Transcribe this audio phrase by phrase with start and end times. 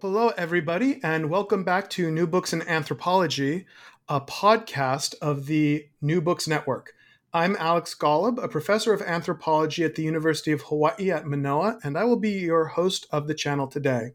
[0.00, 3.66] Hello, everybody, and welcome back to New Books in Anthropology,
[4.08, 6.94] a podcast of the New Books Network.
[7.32, 11.98] I'm Alex Golub, a professor of anthropology at the University of Hawaii at Manoa, and
[11.98, 14.12] I will be your host of the channel today.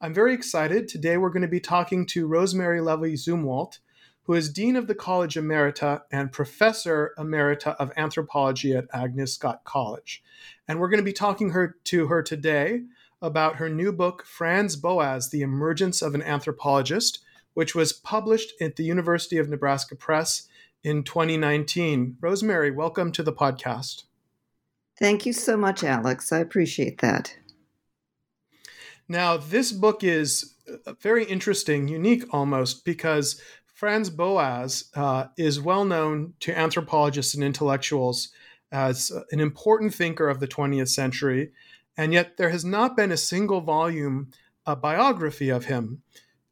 [0.00, 0.88] I'm very excited.
[0.88, 3.80] Today, we're going to be talking to Rosemary Levy Zumwalt,
[4.22, 9.64] who is Dean of the College Emerita and Professor Emerita of Anthropology at Agnes Scott
[9.64, 10.22] College.
[10.66, 12.84] And we're going to be talking her, to her today
[13.22, 17.20] about her new book, Franz Boas The Emergence of an Anthropologist,
[17.54, 20.48] which was published at the University of Nebraska Press
[20.84, 22.16] in 2019.
[22.20, 24.04] Rosemary, welcome to the podcast.
[24.98, 26.32] Thank you so much, Alex.
[26.32, 27.36] I appreciate that.
[29.08, 30.54] Now, this book is
[30.86, 37.44] uh, very interesting, unique almost, because Franz Boas uh, is well known to anthropologists and
[37.44, 38.30] intellectuals
[38.72, 41.52] as an important thinker of the 20th century
[41.96, 44.30] and yet there has not been a single volume
[44.66, 46.02] a biography of him.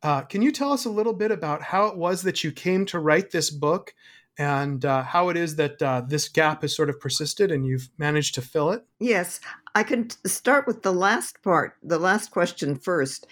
[0.03, 2.87] Uh, can you tell us a little bit about how it was that you came
[2.87, 3.95] to write this book
[4.39, 7.89] and uh, how it is that uh, this gap has sort of persisted and you've
[7.99, 8.85] managed to fill it?
[8.99, 9.41] Yes,
[9.75, 13.27] I can start with the last part, the last question first.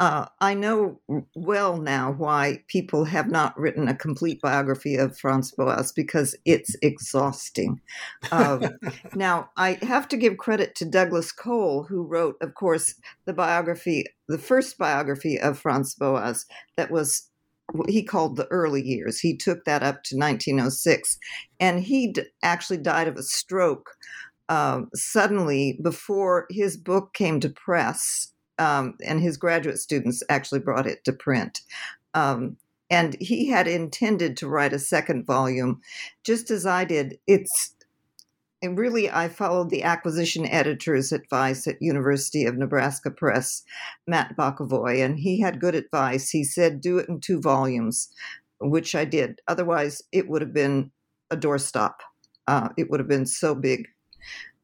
[0.00, 1.00] Uh, I know
[1.34, 6.76] well now why people have not written a complete biography of Franz Boas because it's
[6.82, 7.80] exhausting.
[8.30, 8.78] Um,
[9.14, 12.94] now, I have to give credit to Douglas Cole, who wrote, of course,
[13.24, 17.28] the biography, the first biography of Franz Boas that was
[17.88, 19.18] he called the early years.
[19.18, 21.18] He took that up to 1906,
[21.60, 23.90] and he d- actually died of a stroke
[24.48, 30.86] uh, suddenly before his book came to press um, and his graduate students actually brought
[30.86, 31.60] it to print.
[32.14, 32.56] Um,
[32.90, 35.80] and he had intended to write a second volume,
[36.24, 37.18] just as I did.
[37.26, 37.74] It's
[38.60, 43.62] and really I followed the acquisition editor's advice at University of Nebraska Press,
[44.06, 46.30] Matt Bokovoy, and he had good advice.
[46.30, 48.08] He said, "Do it in two volumes,"
[48.60, 49.40] which I did.
[49.46, 50.90] Otherwise, it would have been
[51.30, 51.94] a doorstop.
[52.48, 53.86] Uh, it would have been so big,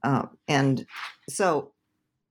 [0.03, 0.87] uh, and
[1.29, 1.74] so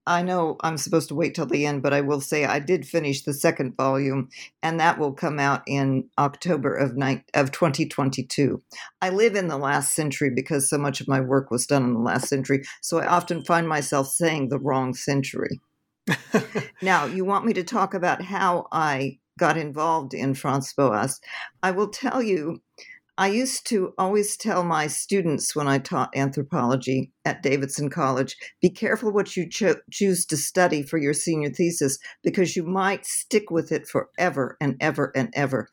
[0.06, 2.86] I know I'm supposed to wait till the end, but I will say I did
[2.86, 4.30] finish the second volume,
[4.62, 8.62] and that will come out in October of ni- of 2022.
[9.02, 11.94] I live in the last century because so much of my work was done in
[11.94, 15.62] the last century, so I often find myself saying the wrong century.
[16.82, 21.20] now, you want me to talk about how I got involved in Franz Boas?
[21.62, 22.62] I will tell you
[23.18, 28.70] I used to always tell my students when I taught anthropology at Davidson College be
[28.70, 33.52] careful what you cho- choose to study for your senior thesis because you might stick
[33.52, 35.70] with it forever and ever and ever.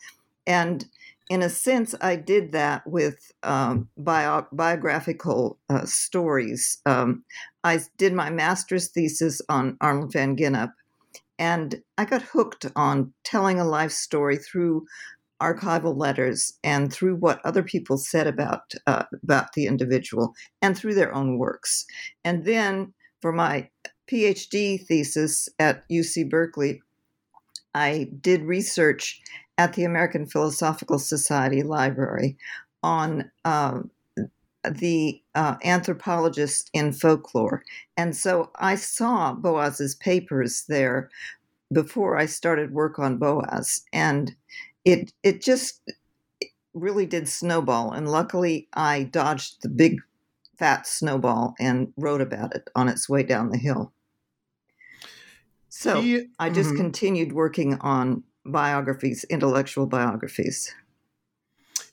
[0.46, 0.84] And
[1.30, 6.78] in a sense, I did that with um, bio- biographical uh, stories.
[6.84, 7.24] Um,
[7.64, 10.72] I did my master's thesis on Arnold van Gennep,
[11.38, 14.86] and I got hooked on telling a life story through
[15.40, 20.94] archival letters and through what other people said about uh, about the individual and through
[20.94, 21.86] their own works.
[22.24, 23.68] And then for my
[24.10, 26.82] PhD thesis at UC Berkeley,
[27.74, 29.20] I did research
[29.58, 32.36] at the American Philosophical Society Library
[32.82, 33.81] on uh,
[34.69, 37.62] the uh, anthropologists in folklore.
[37.96, 41.10] And so I saw Boas's papers there
[41.72, 43.82] before I started work on Boas.
[43.93, 44.34] And
[44.85, 45.82] it it just
[46.75, 50.00] really did snowball and luckily i dodged the big
[50.59, 53.93] fat snowball and wrote about it on its way down the hill
[55.69, 56.03] so
[56.38, 56.77] i just mm-hmm.
[56.79, 60.73] continued working on biographies intellectual biographies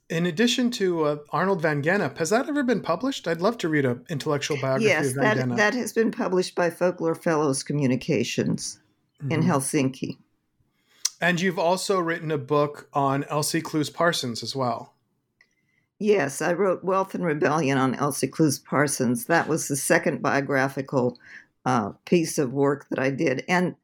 [0.09, 3.27] in addition to uh, Arnold van Gennep, has that ever been published?
[3.27, 5.57] I'd love to read an intellectual biography yes, of Van that, Gennep.
[5.57, 8.79] that has been published by Folklore Fellows Communications
[9.21, 9.33] mm-hmm.
[9.33, 10.17] in Helsinki.
[11.19, 14.93] And you've also written a book on Elsie Clews Parsons as well.
[15.99, 19.25] Yes, I wrote Wealth and Rebellion on Elsie Clews Parsons.
[19.25, 21.17] That was the second biographical
[21.65, 23.43] uh, piece of work that I did.
[23.47, 23.75] And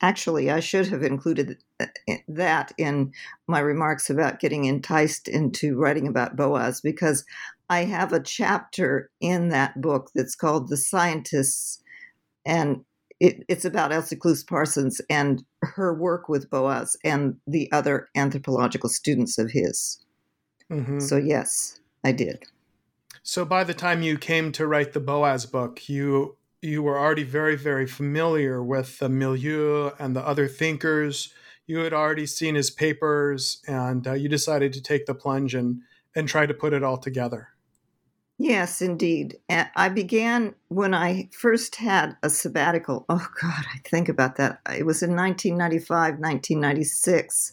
[0.00, 1.86] actually, I should have included uh,
[2.28, 3.12] that in
[3.46, 7.26] my remarks about getting enticed into writing about Boas because
[7.68, 11.82] I have a chapter in that book that's called The Scientists.
[12.46, 12.86] And
[13.20, 18.88] it, it's about Elsie Clews Parsons and her work with Boas and the other anthropological
[18.88, 20.02] students of his.
[20.72, 21.00] Mm-hmm.
[21.00, 22.44] So, yes, I did.
[23.22, 27.22] So, by the time you came to write the Boas book, you you were already
[27.22, 31.32] very, very familiar with the milieu and the other thinkers.
[31.66, 35.82] You had already seen his papers, and uh, you decided to take the plunge and
[36.16, 37.49] and try to put it all together.
[38.42, 39.36] Yes, indeed.
[39.50, 43.04] I began when I first had a sabbatical.
[43.10, 44.60] Oh, God, I think about that.
[44.74, 47.52] It was in 1995, 1996.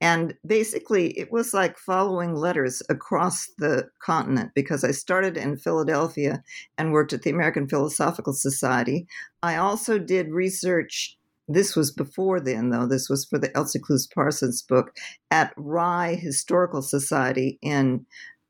[0.00, 6.44] And basically, it was like following letters across the continent because I started in Philadelphia
[6.78, 9.08] and worked at the American Philosophical Society.
[9.42, 11.18] I also did research.
[11.48, 12.86] This was before then, though.
[12.86, 14.96] This was for the Elsie Clews Parsons book
[15.32, 18.06] at Rye Historical Society in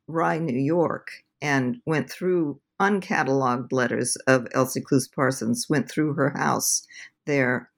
[0.06, 1.08] Rye, New York
[1.40, 6.86] and went through uncatalogued letters of Elsie Clews Parsons, went through her house
[7.26, 7.70] there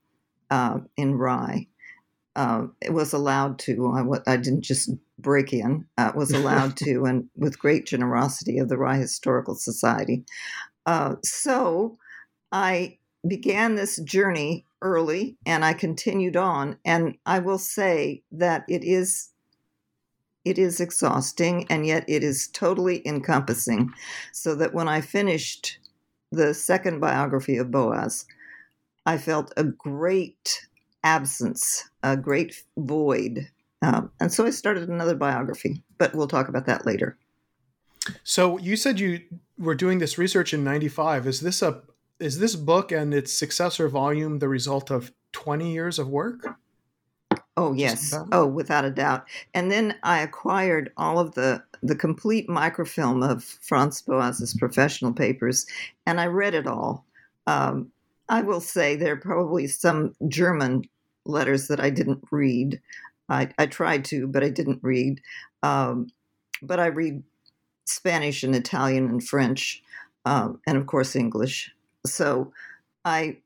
[0.50, 1.66] uh, in Rye.
[2.36, 3.92] Uh, it was allowed to,
[4.26, 8.68] I, I didn't just break in, uh, was allowed to, and with great generosity of
[8.68, 10.24] the Rye Historical Society.
[10.86, 11.98] Uh, so
[12.52, 16.78] I began this journey early and I continued on.
[16.84, 19.29] And I will say that it is
[20.44, 23.92] it is exhausting and yet it is totally encompassing.
[24.32, 25.78] So that when I finished
[26.32, 28.26] the second biography of Boas,
[29.06, 30.66] I felt a great
[31.02, 33.48] absence, a great void.
[33.82, 37.16] Um, and so I started another biography, but we'll talk about that later.
[38.24, 39.20] So you said you
[39.58, 41.26] were doing this research in 95.
[41.26, 41.82] Is this a
[42.18, 46.58] is this book and its successor volume the result of 20 years of work?
[47.56, 48.14] Oh yes.
[48.32, 49.26] Oh, without a doubt.
[49.54, 55.66] And then I acquired all of the the complete microfilm of Franz Boas's professional papers,
[56.06, 57.04] and I read it all.
[57.46, 57.90] Um,
[58.28, 60.84] I will say there are probably some German
[61.26, 62.80] letters that I didn't read.
[63.28, 65.20] I, I tried to, but I didn't read.
[65.62, 66.08] Um,
[66.62, 67.22] but I read
[67.86, 69.82] Spanish and Italian and French,
[70.24, 71.72] um, and of course English.
[72.06, 72.52] So
[73.04, 73.38] I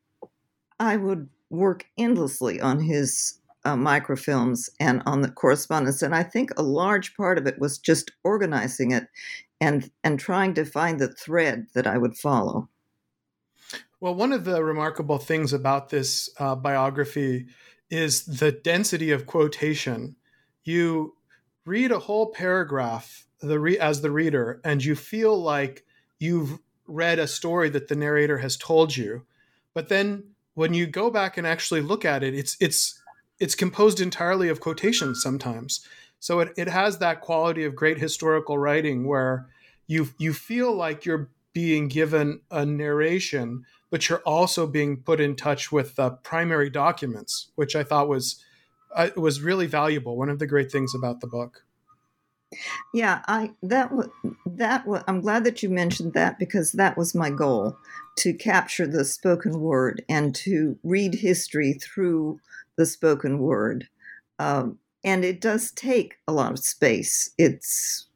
[0.79, 6.03] I would work endlessly on his uh, microfilms and on the correspondence.
[6.03, 9.09] And I think a large part of it was just organizing it
[9.61, 12.69] and and trying to find the thread that I would follow.
[14.01, 17.47] Well, one of the remarkable things about this uh, biography
[17.89, 20.17] is the density of quotation.
[20.65, 21.15] You
[21.65, 25.85] read a whole paragraph the re- as the reader, and you feel like
[26.19, 29.25] you've read a story that the narrator has told you.
[29.73, 33.01] But then when you go back and actually look at it, it's it's
[33.41, 35.87] it's composed entirely of quotations sometimes.
[36.21, 39.47] So it, it has that quality of great historical writing where
[39.87, 45.37] you you feel like you're being given a narration, but you're also being put in
[45.37, 48.43] touch with the primary documents, which I thought was
[48.95, 50.17] uh, was really valuable.
[50.17, 51.65] One of the great things about the book.
[52.93, 53.91] Yeah, I that
[54.47, 57.77] that I'm glad that you mentioned that because that was my goal
[58.19, 62.39] to capture the spoken word and to read history through
[62.77, 63.89] the spoken word.
[64.39, 67.31] Um, and it does take a lot of space.
[67.39, 68.09] It's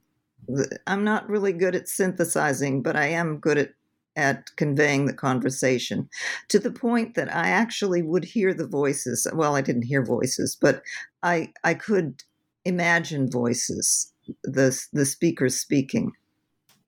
[0.87, 3.71] I'm not really good at synthesizing, but I am good at
[4.17, 6.09] at conveying the conversation
[6.49, 9.29] to the point that I actually would hear the voices.
[9.33, 10.83] Well, I didn't hear voices, but
[11.23, 12.25] I I could
[12.65, 14.13] imagine voices,
[14.43, 16.13] the the speakers speaking.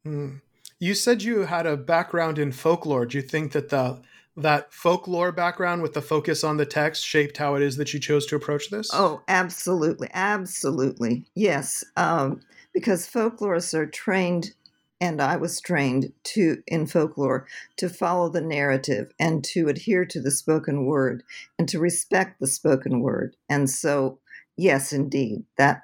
[0.04, 0.40] Mm.
[0.80, 3.04] You said you had a background in folklore.
[3.04, 4.00] Do you think that the
[4.36, 8.00] that folklore background with the focus on the text shaped how it is that you
[8.00, 8.90] chose to approach this?
[8.92, 10.08] Oh, absolutely.
[10.14, 11.26] Absolutely.
[11.34, 11.84] Yes.
[11.96, 12.40] Um,
[12.72, 14.52] because folklorists are trained,
[15.00, 17.46] and I was trained to in folklore
[17.76, 21.22] to follow the narrative and to adhere to the spoken word
[21.58, 23.36] and to respect the spoken word.
[23.48, 24.18] And so,
[24.56, 25.82] yes, indeed, that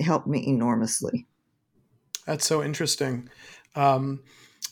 [0.00, 1.26] helped me enormously.
[2.26, 3.28] That's so interesting.
[3.74, 4.22] Um,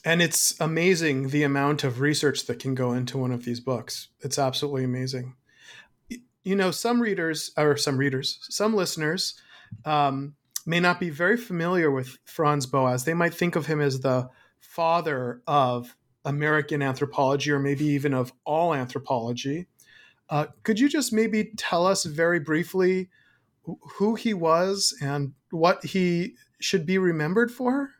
[0.06, 4.08] and it's amazing the amount of research that can go into one of these books.
[4.20, 5.34] It's absolutely amazing.
[6.44, 9.34] You know, some readers or some readers, some listeners
[9.84, 13.02] um, may not be very familiar with Franz Boas.
[13.02, 18.32] They might think of him as the father of American anthropology, or maybe even of
[18.44, 19.66] all anthropology.
[20.30, 23.08] Uh, could you just maybe tell us very briefly
[23.64, 27.90] who he was and what he should be remembered for?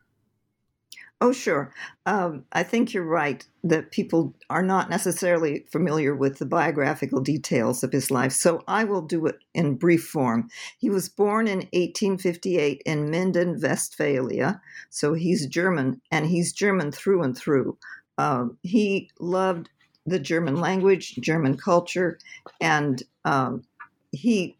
[1.20, 1.73] Oh, sure.
[2.04, 7.82] Um, I think you're right that people are not necessarily familiar with the biographical details
[7.82, 10.49] of his life, so I will do it in brief form.
[10.78, 17.23] He was born in 1858 in Minden, Westphalia, so he's German, and he's German through
[17.23, 17.78] and through.
[18.18, 19.70] Um, he loved
[20.04, 22.18] the German language, German culture,
[22.61, 23.64] and um,
[24.12, 24.58] he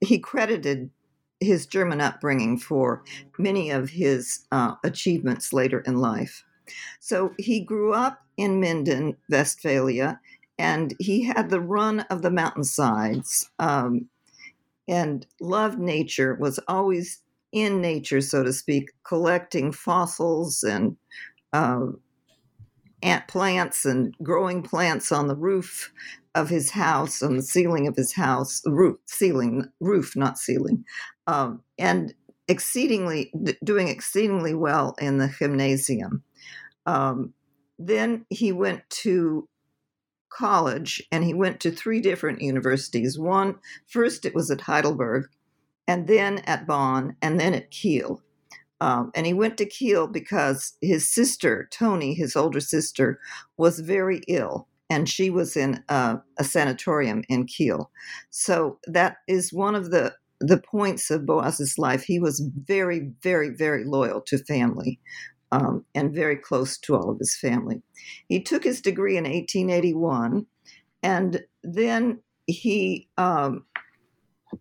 [0.00, 0.90] he credited
[1.40, 3.02] his German upbringing for
[3.38, 6.44] many of his uh, achievements later in life.
[7.00, 10.20] So he grew up in Minden, Westphalia,
[10.58, 14.08] and he had the run of the mountainsides um,
[14.86, 20.96] and loved nature, was always in nature, so to speak, collecting fossils and
[21.52, 21.86] uh,
[23.02, 25.92] ant plants and growing plants on the roof
[26.34, 30.84] of his house, on the ceiling of his house, roof, ceiling, roof, not ceiling,
[31.30, 32.12] um, and
[32.48, 33.32] exceedingly
[33.62, 36.24] doing exceedingly well in the gymnasium.
[36.86, 37.34] Um,
[37.78, 39.48] then he went to
[40.28, 43.16] college and he went to three different universities.
[43.16, 43.56] One,
[43.86, 45.28] first it was at Heidelberg,
[45.86, 48.20] and then at Bonn, and then at Kiel.
[48.80, 53.20] Um, and he went to Kiel because his sister, Tony, his older sister,
[53.56, 57.90] was very ill and she was in a, a sanatorium in Kiel.
[58.30, 63.50] So that is one of the the points of Boas's life, he was very, very,
[63.50, 64.98] very loyal to family
[65.52, 67.82] um, and very close to all of his family.
[68.28, 70.46] He took his degree in 1881,
[71.02, 73.64] and then he um,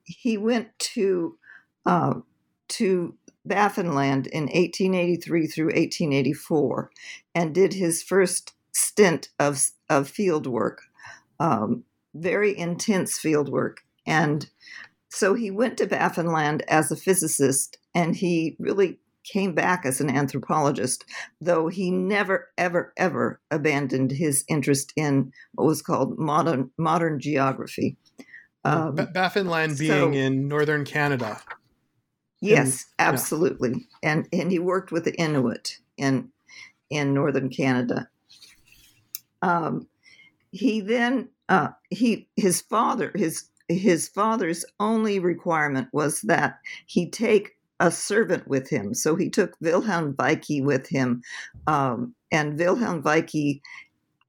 [0.03, 1.37] he went to
[1.85, 2.15] uh,
[2.69, 3.15] to
[3.47, 6.91] Baffinland in 1883 through 1884,
[7.33, 10.81] and did his first stint of of field work,
[11.39, 11.83] um,
[12.13, 14.49] very intense field work, and
[15.09, 20.09] so he went to Baffinland as a physicist and he really came back as an
[20.09, 21.05] anthropologist,
[21.41, 27.97] though he never, ever, ever abandoned his interest in what was called modern modern geography.
[28.63, 31.39] Um, Baffinland being so, in northern Canada.
[32.41, 34.11] Yes, absolutely, yeah.
[34.11, 36.29] and and he worked with the Inuit in
[36.89, 38.09] in northern Canada.
[39.41, 39.87] Um,
[40.51, 47.55] he then uh, he his father his his father's only requirement was that he take
[47.79, 48.93] a servant with him.
[48.93, 51.21] So he took Wilhelm Weike with him.
[51.67, 53.61] Um, and Wilhelm Weike,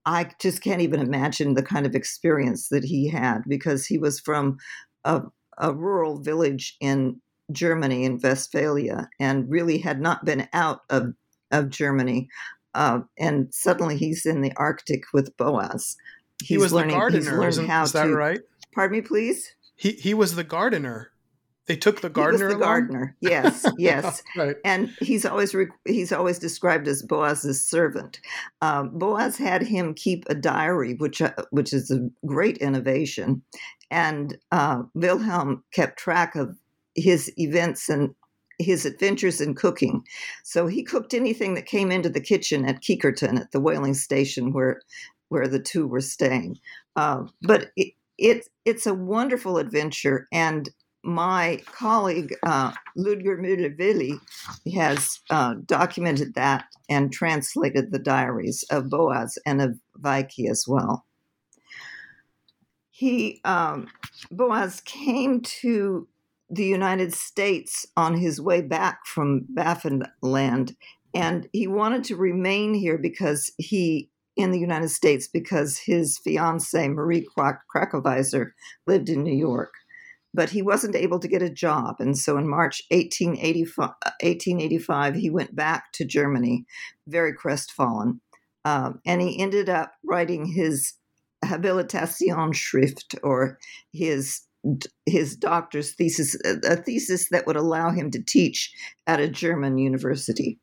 [0.06, 4.20] I just can't even imagine the kind of experience that he had because he was
[4.20, 4.58] from
[5.04, 5.22] a,
[5.58, 7.20] a rural village in
[7.50, 11.12] Germany, in Westphalia, and really had not been out of,
[11.50, 12.28] of Germany.
[12.74, 15.96] Uh, and suddenly he's in the Arctic with Boas.
[16.40, 18.40] He's he was learning, the gardener, he's how is that to, right?
[18.74, 19.54] Pardon me, please.
[19.76, 21.10] He he was the gardener.
[21.66, 22.38] They took the gardener.
[22.38, 22.68] He was the along?
[22.68, 23.16] gardener.
[23.20, 24.22] Yes, yes.
[24.36, 24.56] right.
[24.64, 28.20] And he's always re- he's always described as Boas's servant.
[28.60, 33.42] Um, Boas had him keep a diary, which uh, which is a great innovation,
[33.90, 36.56] and uh, Wilhelm kept track of
[36.94, 38.14] his events and
[38.58, 40.02] his adventures in cooking.
[40.42, 44.52] So he cooked anything that came into the kitchen at Kekerten at the whaling station
[44.52, 44.80] where
[45.28, 46.58] where the two were staying.
[46.96, 50.68] Uh, but it, it it's a wonderful adventure and
[51.02, 54.20] my colleague uh, Ludger Müller-Wille
[54.74, 61.06] has uh, documented that and translated the diaries of Boas and of Weike as well.
[62.90, 63.88] He um,
[64.30, 66.06] Boas came to
[66.50, 70.76] the United States on his way back from Baffinland,
[71.14, 76.88] and he wanted to remain here because he in the United States because his fiancee,
[76.88, 78.52] Marie Krackowizer,
[78.86, 79.72] lived in New York.
[80.32, 81.96] But he wasn't able to get a job.
[81.98, 83.88] And so in March 1885,
[84.22, 86.64] 1885 he went back to Germany,
[87.08, 88.20] very crestfallen.
[88.64, 90.94] Um, and he ended up writing his
[91.44, 93.58] Habilitationsschrift or
[93.92, 94.42] his
[95.06, 98.70] his doctor's thesis, a thesis that would allow him to teach
[99.06, 100.58] at a German university.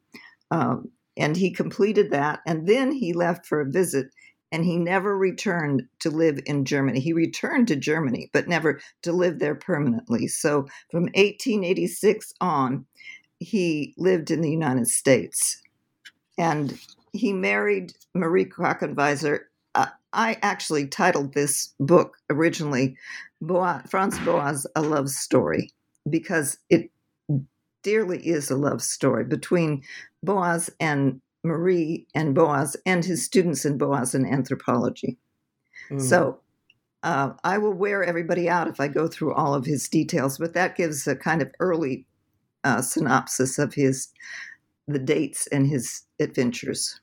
[0.51, 2.40] Um, and he completed that.
[2.46, 4.08] And then he left for a visit
[4.52, 7.00] and he never returned to live in Germany.
[7.00, 10.28] He returned to Germany, but never to live there permanently.
[10.28, 12.86] So from 1886 on,
[13.40, 15.62] he lived in the United States.
[16.38, 16.80] And
[17.12, 19.40] he married Marie Krackowizer.
[19.76, 22.96] Uh, I actually titled this book originally
[23.42, 25.72] Boas, Franz Boas, A Love Story,
[26.10, 26.90] because it
[27.88, 29.72] dearly is a love story between
[30.22, 35.12] Boas and Marie and Boas and his students in Boas and anthropology.
[35.89, 36.01] Mm.
[36.01, 36.20] So
[37.03, 40.53] Uh, I will wear everybody out if I go through all of his details, but
[40.53, 42.06] that gives a kind of early
[42.63, 44.10] uh, synopsis of his
[44.88, 47.00] the dates and his adventures.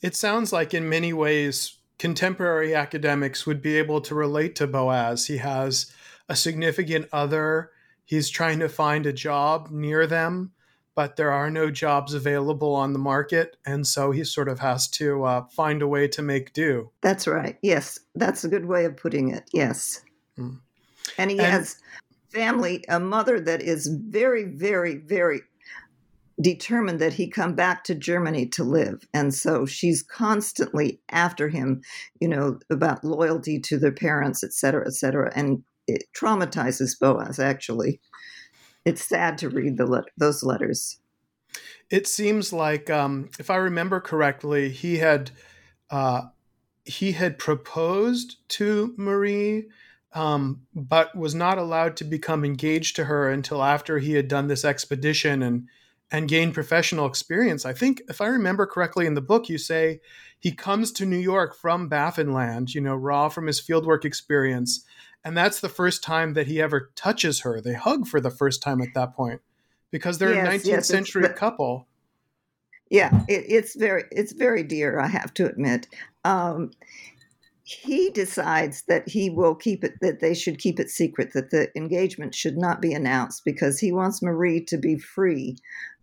[0.00, 5.26] It sounds like, in many ways, contemporary academics would be able to relate to Boas.
[5.26, 5.92] He has
[6.28, 7.70] a significant other.
[8.08, 10.52] He's trying to find a job near them,
[10.94, 13.58] but there are no jobs available on the market.
[13.66, 16.90] And so he sort of has to uh, find a way to make do.
[17.02, 17.58] That's right.
[17.60, 19.44] Yes, that's a good way of putting it.
[19.52, 20.02] Yes.
[20.38, 20.58] Mm.
[21.18, 21.76] And he and, has
[22.32, 25.42] family, a mother that is very, very, very
[26.40, 29.06] determined that he come back to Germany to live.
[29.12, 31.82] And so she's constantly after him,
[32.20, 35.30] you know, about loyalty to their parents, et cetera, et cetera.
[35.36, 38.00] And it traumatizes Boas, actually.
[38.84, 40.98] It's sad to read the le- those letters.
[41.90, 45.30] It seems like, um, if I remember correctly, he had
[45.90, 46.22] uh,
[46.84, 49.68] he had proposed to Marie,
[50.12, 54.48] um, but was not allowed to become engaged to her until after he had done
[54.48, 55.68] this expedition and
[56.10, 57.66] and gain professional experience.
[57.66, 60.00] I think, if I remember correctly in the book, you say
[60.38, 64.84] he comes to New York from Baffinland, you know, raw from his fieldwork experience.
[65.28, 67.60] And that's the first time that he ever touches her.
[67.60, 69.42] They hug for the first time at that point
[69.90, 71.86] because they're yes, a 19th yes, century but, couple.
[72.90, 75.86] Yeah, it, it's very it's very dear, I have to admit.
[76.24, 76.70] Um,
[77.62, 81.68] he decides that he will keep it that they should keep it secret that the
[81.76, 85.58] engagement should not be announced because he wants marie to be free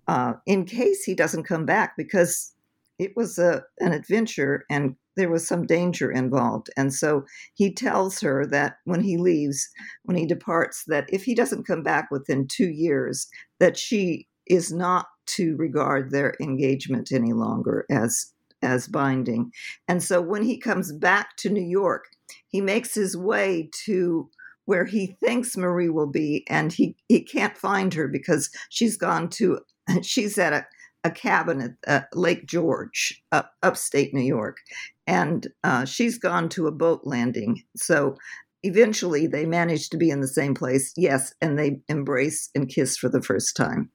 [0.08, 2.54] uh, in case he doesn't come back because
[3.00, 6.70] it was a, an adventure and there was some danger involved.
[6.78, 9.70] And so he tells her that when he leaves,
[10.04, 13.28] when he departs, that if he doesn't come back within two years,
[13.60, 18.32] that she is not to regard their engagement any longer as
[18.62, 19.52] as binding.
[19.88, 22.06] And so when he comes back to New York,
[22.48, 24.30] he makes his way to
[24.66, 29.30] where he thinks Marie will be, and he, he can't find her because she's gone
[29.30, 29.60] to
[30.02, 30.66] she's at a,
[31.06, 34.58] a cabin at uh, Lake George, up, upstate New York,
[35.06, 37.62] and uh, she's gone to a boat landing.
[37.78, 38.18] So
[38.64, 42.98] eventually they manage to be in the same place, yes, and they embrace and kiss
[42.98, 43.92] for the first time.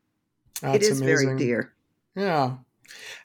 [0.63, 1.27] That's it is amazing.
[1.27, 1.73] very dear.
[2.15, 2.57] Yeah.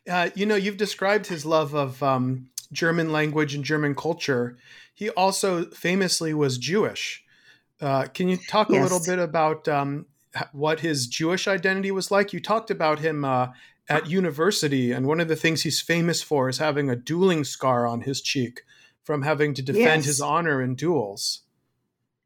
[0.10, 4.58] Uh, you know, you've described his love of um, German language and German culture.
[4.96, 7.24] He also famously was Jewish.
[7.80, 8.80] Uh, can you talk yes.
[8.80, 10.08] a little bit about um,
[10.52, 12.34] what his Jewish identity was like.
[12.34, 13.48] You talked about him uh,
[13.88, 17.86] at university, and one of the things he's famous for is having a dueling scar
[17.86, 18.64] on his cheek
[19.04, 20.06] from having to defend yes.
[20.06, 21.42] his honor in duels.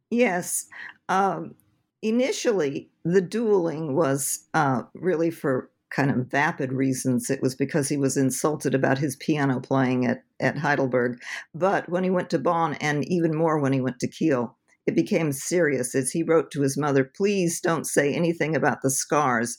[0.09, 0.65] Yes.
[1.09, 1.55] Um,
[2.01, 7.29] initially, the dueling was uh, really for kind of vapid reasons.
[7.29, 11.19] It was because he was insulted about his piano playing at, at Heidelberg.
[11.53, 14.95] But when he went to Bonn, and even more when he went to Kiel, it
[14.95, 19.57] became serious as he wrote to his mother, Please don't say anything about the scars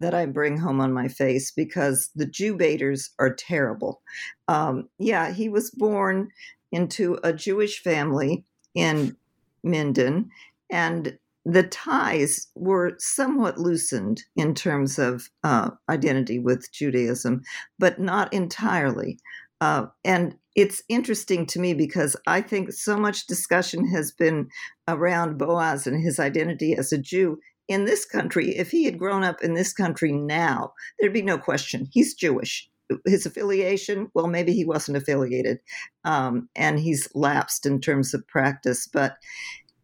[0.00, 4.02] that I bring home on my face because the Jew baiters are terrible.
[4.48, 6.30] Um, yeah, he was born
[6.72, 9.16] into a Jewish family in
[9.62, 10.30] Minden,
[10.70, 17.42] and the ties were somewhat loosened in terms of uh, identity with Judaism,
[17.78, 19.18] but not entirely.
[19.62, 24.48] Uh, and it's interesting to me because I think so much discussion has been
[24.88, 28.56] around Boas and his identity as a Jew in this country.
[28.56, 31.86] If he had grown up in this country now, there'd be no question.
[31.92, 32.68] He's Jewish.
[33.06, 35.60] His affiliation, well, maybe he wasn't affiliated,
[36.04, 38.88] um, and he's lapsed in terms of practice.
[38.92, 39.14] But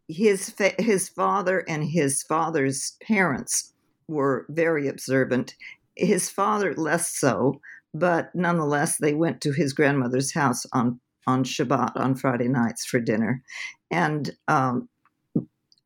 [0.08, 3.72] his fa- his father and his father's parents
[4.08, 5.54] were very observant.
[5.94, 7.60] His father less so,
[7.94, 13.00] but nonetheless, they went to his grandmother's house on on Shabbat on Friday nights for
[13.00, 13.42] dinner,
[13.90, 14.88] and um,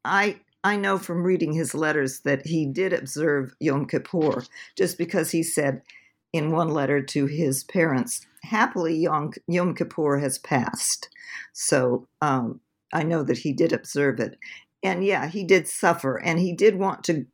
[0.04, 4.44] I I know from reading his letters that he did observe Yom Kippur,
[4.76, 5.82] just because he said
[6.32, 11.08] in one letter to his parents, "Happily, Yom, Yom Kippur has passed."
[11.52, 12.60] So um,
[12.92, 14.38] I know that he did observe it,
[14.82, 17.26] and yeah, he did suffer, and he did want to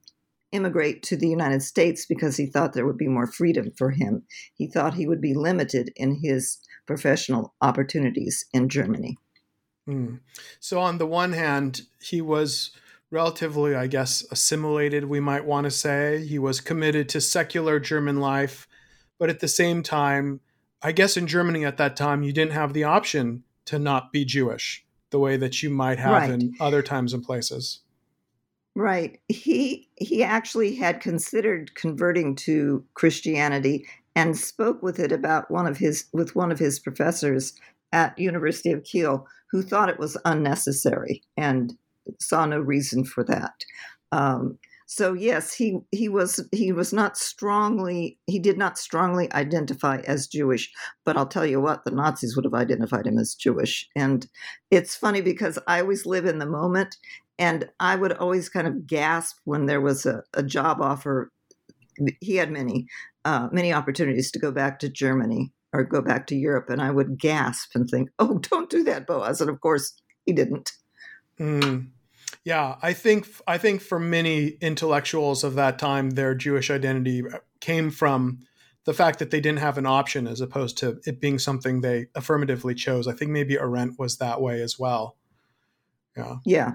[0.53, 4.23] immigrate to the United States because he thought there would be more freedom for him.
[4.55, 9.17] He thought he would be limited in his professional opportunities in Germany.
[9.89, 10.21] Mm.
[10.61, 12.73] So, on the one hand, he was
[13.11, 16.25] relatively, I guess, assimilated, we might want to say.
[16.27, 18.69] He was committed to secular German life.
[19.19, 20.41] But at the same time,
[20.83, 24.25] I guess in Germany at that time, you didn't have the option to not be
[24.25, 26.31] Jewish the way that you might have right.
[26.31, 27.81] in other times and places.
[28.79, 29.19] Right.
[29.27, 35.79] He he actually had considered converting to Christianity and spoke with it about one of
[35.79, 37.55] his with one of his professors
[37.91, 41.77] at University of Kiel who thought it was unnecessary and
[42.21, 43.65] saw no reason for that.
[44.13, 49.99] Um, so yes, he he was he was not strongly he did not strongly identify
[50.07, 50.71] as Jewish,
[51.05, 53.89] but I'll tell you what, the Nazis would have identified him as Jewish.
[53.97, 54.25] And
[54.71, 56.97] it's funny because I always live in the moment
[57.39, 61.31] and I would always kind of gasp when there was a, a job offer.
[62.21, 62.87] He had many,
[63.25, 66.91] uh, many opportunities to go back to Germany or go back to Europe, and I
[66.91, 69.95] would gasp and think, "Oh, don't do that, Boas." And of course,
[70.27, 70.73] he didn't.
[71.39, 71.91] Mm.
[72.45, 77.23] Yeah, I think I think for many intellectuals of that time, their Jewish identity
[77.61, 78.41] came from
[78.85, 82.07] the fact that they didn't have an option as opposed to it being something they
[82.15, 83.07] affirmatively chose.
[83.07, 85.17] I think maybe Arendt was that way as well.
[86.17, 86.37] Yeah.
[86.47, 86.73] Yeah.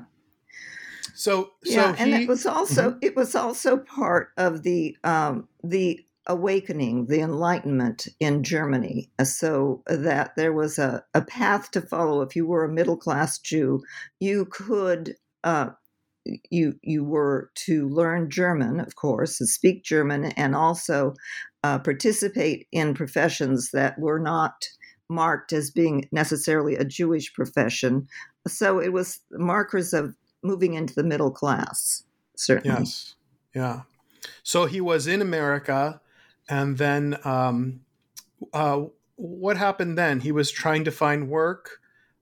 [1.13, 2.99] So, yeah, so and it was also mm-hmm.
[3.01, 9.83] it was also part of the um, the awakening, the enlightenment in Germany, uh, so
[9.87, 12.21] that there was a, a path to follow.
[12.21, 13.81] If you were a middle class Jew,
[14.19, 15.69] you could uh,
[16.49, 21.13] you you were to learn German, of course, and speak German, and also
[21.63, 24.53] uh, participate in professions that were not
[25.09, 28.07] marked as being necessarily a Jewish profession.
[28.47, 32.03] So it was markers of moving into the middle class.
[32.35, 33.15] Certainly, yes,
[33.55, 33.81] yeah.
[34.43, 36.01] So he was in America,
[36.49, 37.81] and then um,
[38.53, 38.83] uh,
[39.15, 40.19] what happened then?
[40.19, 41.79] He was trying to find work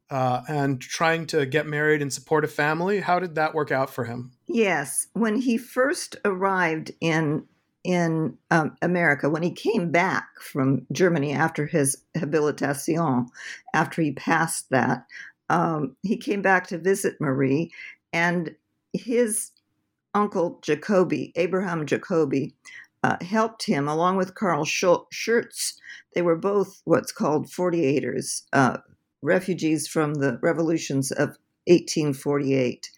[0.10, 3.00] uh, and trying to get married and support a family.
[3.00, 4.34] How did that work out for him?
[4.48, 7.46] Yes, when he first arrived in
[7.84, 13.26] in um, America, when he came back from Germany after his habilitation,
[13.74, 15.08] after he passed that,
[15.50, 17.72] um, he came back to visit Marie,
[18.14, 18.56] and
[18.94, 19.52] his
[20.14, 22.54] uncle Jacobi, Abraham Jacobi,
[23.04, 25.74] uh, helped him along with Karl Schurz.
[26.14, 28.78] They were both what's called 48ers, uh,
[29.22, 32.92] refugees from the revolutions of 1848.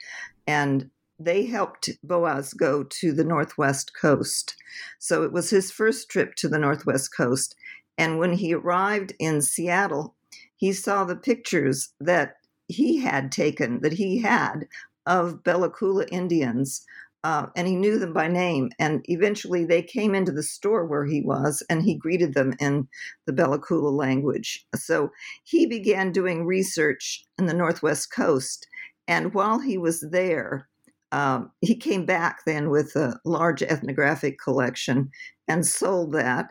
[0.45, 4.55] And they helped Boas go to the Northwest coast.
[4.99, 7.55] So it was his first trip to the Northwest coast.
[7.97, 10.15] And when he arrived in Seattle,
[10.55, 14.67] he saw the pictures that he had taken, that he had
[15.05, 16.85] of Bella Coola Indians
[17.23, 18.69] uh, and he knew them by name.
[18.79, 22.87] And eventually they came into the store where he was and he greeted them in
[23.25, 24.65] the Bella Coola language.
[24.75, 25.09] So
[25.43, 28.67] he began doing research in the Northwest Coast.
[29.07, 30.67] And while he was there,
[31.13, 35.09] um, he came back then with a large ethnographic collection
[35.47, 36.49] and sold that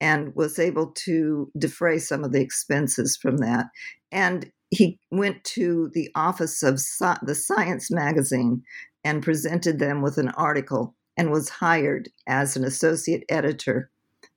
[0.00, 3.66] and was able to defray some of the expenses from that.
[4.10, 6.78] And he went to the office of
[7.22, 8.62] the Science magazine
[9.04, 13.88] and presented them with an article and was hired as an associate editor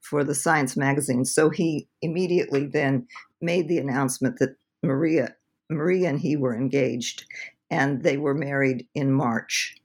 [0.01, 1.25] for the Science magazine.
[1.25, 3.07] So he immediately then
[3.41, 5.35] made the announcement that Maria
[5.69, 7.25] Maria and he were engaged
[7.69, 9.75] and they were married in March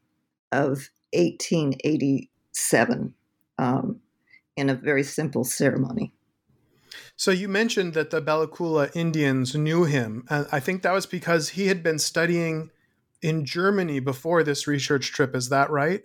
[0.53, 3.15] of 1887
[3.59, 3.99] um,
[4.57, 6.13] in a very simple ceremony.
[7.23, 10.25] So you mentioned that the Bella Coola Indians knew him.
[10.29, 12.73] And I think that was because he had been studying
[13.21, 15.37] in Germany before this research trip.
[15.37, 16.03] Is that right?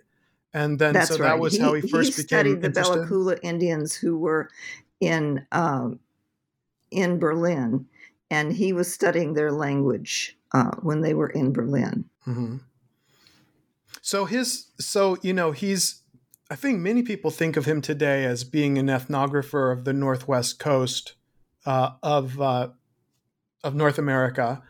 [0.54, 1.30] And then That's so right.
[1.30, 3.40] that was he, how he first he became studied the interested.
[3.42, 4.48] Indians who were
[5.00, 5.98] in um,
[6.92, 7.86] in Berlin,
[8.30, 12.04] and he was studying their language uh, when they were in Berlin.
[12.28, 12.58] Mm-hmm.
[14.02, 15.97] So his so you know he's
[16.50, 20.58] I think many people think of him today as being an ethnographer of the northwest
[20.58, 21.14] coast
[21.66, 22.68] uh, of uh,
[23.62, 24.62] of North America.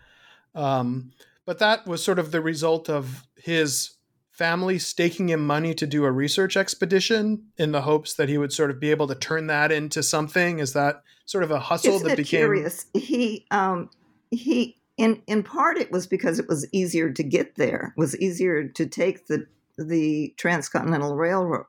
[0.54, 1.12] Um,
[1.46, 3.92] but that was sort of the result of his
[4.32, 8.52] family staking him money to do a research expedition in the hopes that he would
[8.52, 10.58] sort of be able to turn that into something.
[10.58, 12.40] Is that sort of a hustle Isn't that became?
[12.40, 12.86] Curious.
[12.94, 13.90] He um,
[14.30, 17.94] he in in part it was because it was easier to get there.
[17.96, 19.46] It was easier to take the
[19.78, 21.64] the transcontinental rail,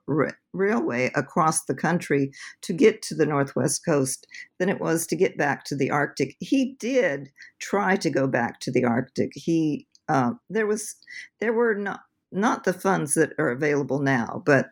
[0.54, 2.32] railway across the country
[2.64, 6.36] to get to the northwest coast than it was to get back to the Arctic.
[6.40, 9.32] He did try to go back to the Arctic.
[9.34, 10.96] He uh, there was
[11.40, 14.68] there were not not the funds that are available now, but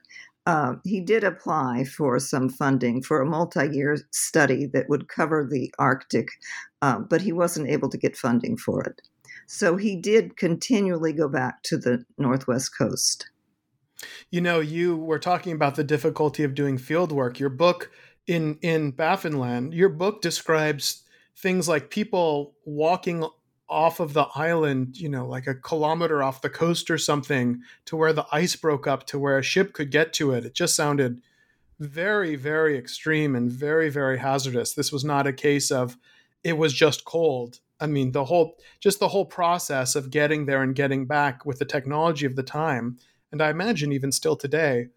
[0.47, 5.73] uh, he did apply for some funding for a multi-year study that would cover the
[5.77, 6.29] Arctic,
[6.81, 9.01] uh, but he wasn't able to get funding for it.
[9.47, 13.29] So he did continually go back to the Northwest coast.
[14.29, 17.39] You know, you were talking about the difficulty of doing field work.
[17.39, 17.89] Your book
[18.27, 21.03] in in Baffinland, your book describes
[21.35, 23.25] things like people walking
[23.69, 27.95] off of the island, you know, like a kilometer off the coast or something, to
[27.95, 30.45] where the ice broke up to where a ship could get to it.
[30.45, 31.21] It just sounded
[31.79, 34.73] very, very extreme and very, very hazardous.
[34.73, 35.97] This was not a case of
[36.43, 37.59] it was just cold.
[37.79, 41.59] I mean, the whole just the whole process of getting there and getting back with
[41.59, 42.97] the technology of the time,
[43.31, 44.87] and I imagine even still today,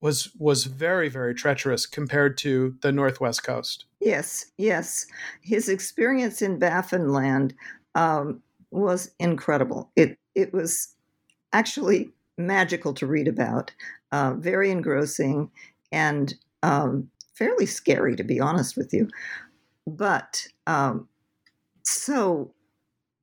[0.00, 3.84] was was very very treacherous compared to the northwest coast.
[4.00, 5.06] Yes, yes,
[5.42, 7.52] his experience in Baffinland
[7.94, 9.90] um, was incredible.
[9.96, 10.94] It it was
[11.52, 13.70] actually magical to read about,
[14.10, 15.50] uh, very engrossing,
[15.92, 19.08] and um, fairly scary, to be honest with you.
[19.86, 21.08] But um,
[21.84, 22.54] so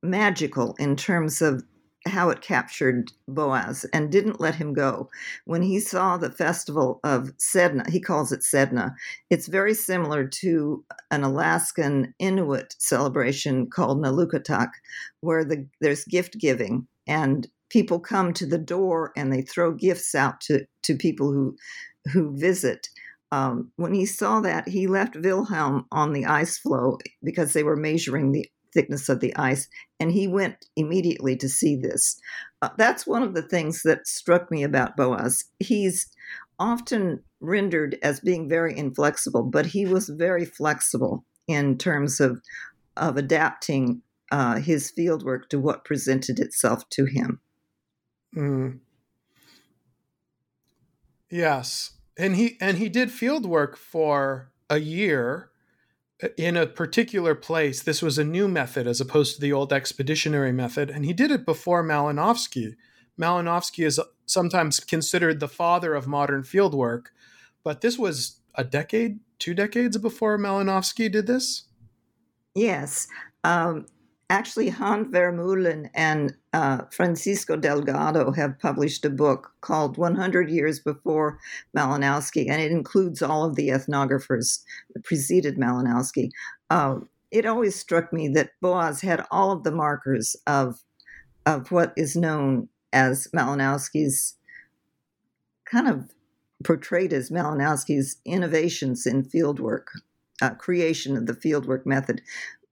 [0.02, 1.62] magical in terms of
[2.06, 5.10] how it captured Boas and didn't let him go.
[5.44, 8.94] When he saw the festival of Sedna, he calls it Sedna.
[9.28, 14.70] It's very similar to an Alaskan Inuit celebration called Nalukatak,
[15.20, 20.14] where the, there's gift giving and people come to the door and they throw gifts
[20.14, 21.56] out to, to people who
[22.12, 22.88] who visit.
[23.32, 27.76] Um, when he saw that, he left Wilhelm on the ice floe because they were
[27.76, 32.20] measuring the thickness of the ice, and he went immediately to see this.
[32.62, 35.44] Uh, that's one of the things that struck me about Boas.
[35.58, 36.08] He's
[36.58, 42.40] often rendered as being very inflexible, but he was very flexible in terms of
[42.96, 47.40] of adapting uh, his fieldwork to what presented itself to him.
[48.36, 48.80] Mm.
[51.30, 55.50] Yes, and he and he did field work for a year
[56.22, 57.82] uh, in a particular place.
[57.82, 61.30] This was a new method as opposed to the old expeditionary method, and he did
[61.30, 62.76] it before Malinowski.
[63.18, 67.10] Malinowski is sometimes considered the father of modern field work,
[67.64, 71.64] but this was a decade, two decades before Malinowski did this.
[72.54, 73.08] Yes.
[73.44, 73.86] Um,
[74.30, 81.38] actually, Han Vermeulen and uh, Francisco Delgado have published a book called 100 Years Before
[81.76, 84.60] Malinowski, and it includes all of the ethnographers
[84.94, 86.30] that preceded Malinowski.
[86.70, 90.80] Uh, it always struck me that Boas had all of the markers of,
[91.44, 94.36] of what is known as Malinowski's
[95.64, 96.10] kind of
[96.64, 99.86] portrayed as Malinowski's innovations in fieldwork,
[100.40, 102.22] uh, creation of the fieldwork method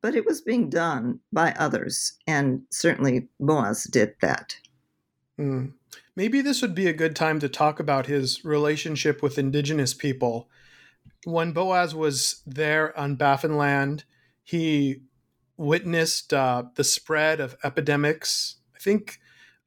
[0.00, 4.56] but it was being done by others, and certainly Boas did that.
[5.38, 5.72] Mm.
[6.16, 10.48] Maybe this would be a good time to talk about his relationship with indigenous people.
[11.24, 14.04] When Boas was there on Baffin Land,
[14.42, 15.02] he
[15.56, 18.56] witnessed uh, the spread of epidemics.
[18.74, 19.20] I think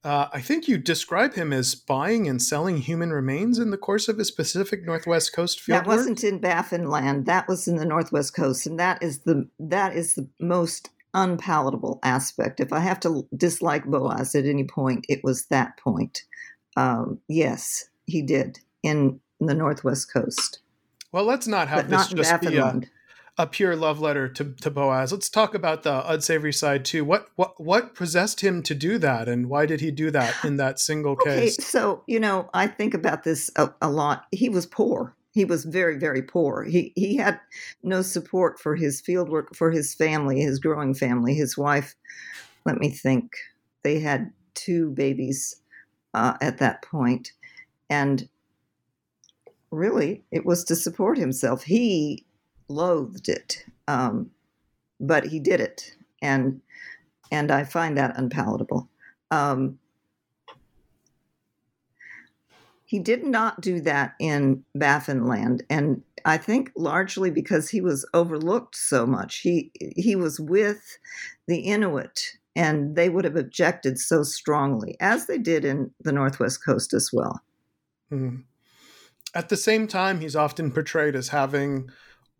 [0.04, 4.08] uh, I think you describe him as buying and selling human remains in the course
[4.08, 5.78] of his Pacific Northwest coast field.
[5.78, 7.26] That wasn't in Baffinland.
[7.26, 12.00] That was in the Northwest coast, and that is the that is the most unpalatable
[12.02, 12.58] aspect.
[12.58, 16.22] If I have to dislike Boas at any point, it was that point.
[16.76, 20.60] Um, yes, he did in, in the Northwest coast.
[21.12, 22.80] Well, let's not have but this not just be a,
[23.38, 25.10] a pure love letter to, to Boas.
[25.10, 27.04] Let's talk about the unsavory side too.
[27.04, 30.56] What what what possessed him to do that, and why did he do that in
[30.58, 31.64] that single okay, case?
[31.64, 34.26] So you know, I think about this a, a lot.
[34.32, 35.16] He was poor.
[35.32, 36.64] He was very very poor.
[36.64, 37.40] He he had
[37.82, 41.34] no support for his field work for his family, his growing family.
[41.34, 41.94] His wife,
[42.66, 43.32] let me think,
[43.82, 45.56] they had two babies
[46.12, 47.32] uh, at that point,
[47.88, 48.28] and
[49.70, 51.62] really it was to support himself.
[51.62, 52.26] He
[52.68, 54.30] loathed it, um,
[55.00, 56.60] but he did it, and
[57.30, 58.88] and I find that unpalatable.
[59.30, 59.78] Um,
[62.84, 68.76] he did not do that in Baffinland, and I think largely because he was overlooked
[68.76, 69.38] so much.
[69.38, 70.98] He he was with
[71.48, 72.20] the Inuit,
[72.54, 77.10] and they would have objected so strongly, as they did in the Northwest Coast as
[77.12, 77.40] well.
[78.12, 78.44] Mm.
[79.34, 81.88] At the same time, he's often portrayed as having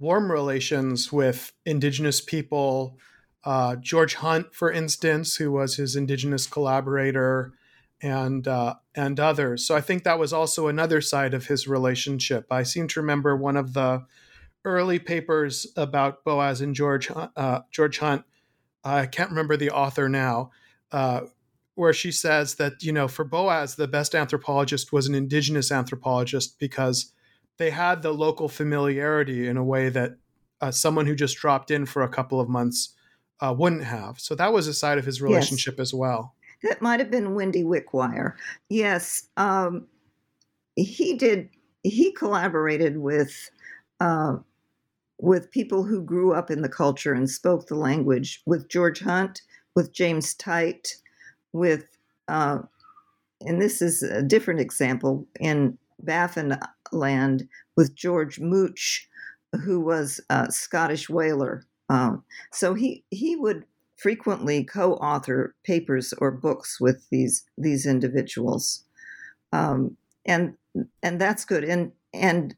[0.03, 2.99] warm relations with indigenous people.
[3.45, 7.55] Uh, George Hunt, for instance, who was his indigenous collaborator,
[8.03, 9.65] and uh, and others.
[9.65, 12.47] So I think that was also another side of his relationship.
[12.51, 14.05] I seem to remember one of the
[14.65, 18.25] early papers about Boas and George uh, George Hunt.
[18.85, 20.51] I can't remember the author now,
[20.91, 21.23] uh,
[21.77, 26.59] where she says that you know for Boas the best anthropologist was an indigenous anthropologist
[26.59, 27.13] because
[27.63, 30.17] they had the local familiarity in a way that
[30.61, 32.95] uh, someone who just dropped in for a couple of months
[33.41, 34.19] uh, wouldn't have.
[34.19, 35.89] So that was a side of his relationship yes.
[35.89, 36.35] as well.
[36.65, 38.35] That might have been Wendy Wickwire.
[38.69, 39.87] Yes, um,
[40.75, 41.51] he did.
[41.85, 43.51] He collaborated with
[44.01, 44.39] uh,
[45.19, 48.43] with people who grew up in the culture and spoke the language.
[48.45, 49.43] With George Hunt,
[49.77, 50.97] with James Teit,
[51.53, 51.85] with
[52.27, 52.59] uh,
[53.41, 56.59] and this is a different example in Baffin
[56.93, 59.09] land with George Mutch,
[59.65, 63.65] who was a Scottish whaler Um, so he he would
[63.97, 68.85] frequently co-author papers or books with these these individuals,
[69.53, 70.55] um, and
[71.03, 71.65] and that's good.
[71.65, 72.55] And and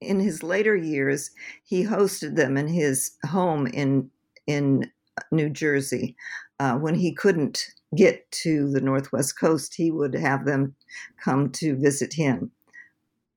[0.00, 1.30] in his later years,
[1.64, 4.10] he hosted them in his home in
[4.46, 4.90] in
[5.30, 6.16] New Jersey.
[6.60, 7.66] Uh, when he couldn't
[7.96, 10.74] get to the Northwest Coast, he would have them
[11.22, 12.50] come to visit him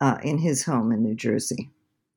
[0.02, 1.70] uh, in his home in New Jersey.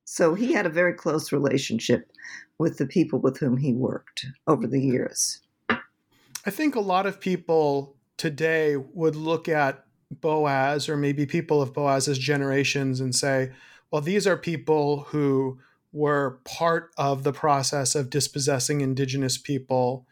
[0.04, 2.10] So he had a very close relationship
[2.58, 5.40] with the people with whom he worked over the years.
[5.68, 11.72] I think a lot of people today would look at Boas or maybe people of
[11.72, 13.52] Boas's generations and say,
[13.90, 15.58] well, these are people who
[15.92, 20.06] were part of the process of dispossessing indigenous people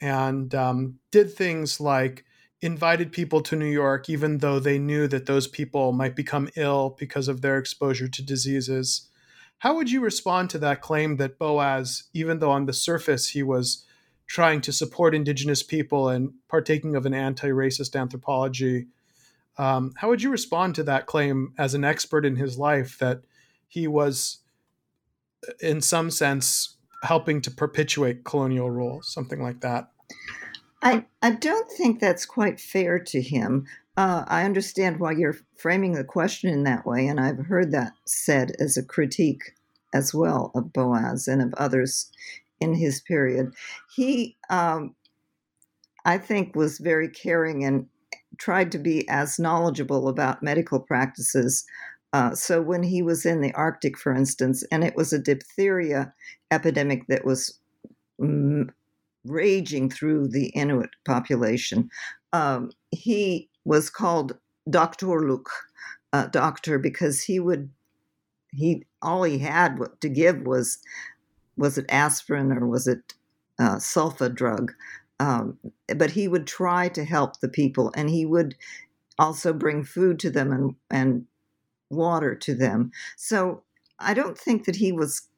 [0.00, 2.24] and um, did things like
[2.64, 6.96] invited people to New York, even though they knew that those people might become ill
[6.98, 9.10] because of their exposure to diseases.
[9.58, 13.42] How would you respond to that claim that Boas, even though on the surface he
[13.42, 13.84] was
[14.26, 18.86] trying to support indigenous people and partaking of an anti racist anthropology,
[19.58, 23.20] um, how would you respond to that claim as an expert in his life that
[23.68, 24.38] he was,
[25.60, 29.90] in some sense, helping to perpetuate colonial rule, something like that?
[30.84, 33.66] I, I don't think that's quite fair to him.
[33.96, 37.94] Uh, I understand why you're framing the question in that way, and I've heard that
[38.06, 39.54] said as a critique
[39.94, 42.10] as well of Boas and of others
[42.60, 43.54] in his period.
[43.96, 44.94] He, um,
[46.04, 47.86] I think, was very caring and
[48.36, 51.64] tried to be as knowledgeable about medical practices.
[52.12, 56.12] Uh, so when he was in the Arctic, for instance, and it was a diphtheria
[56.50, 57.58] epidemic that was
[58.20, 58.68] mm,
[59.24, 61.90] raging through the Inuit population,
[62.32, 65.50] um, he was called Doctor Luke,
[66.12, 67.70] uh, doctor, because he would
[68.52, 70.78] he all he had to give was
[71.56, 73.14] was it aspirin or was it
[73.58, 74.72] uh, sulfa drug
[75.20, 75.58] um,
[75.96, 78.56] but he would try to help the people and he would
[79.18, 81.26] also bring food to them and, and
[81.90, 82.90] water to them.
[83.16, 83.62] So
[83.98, 85.28] I don't think that he was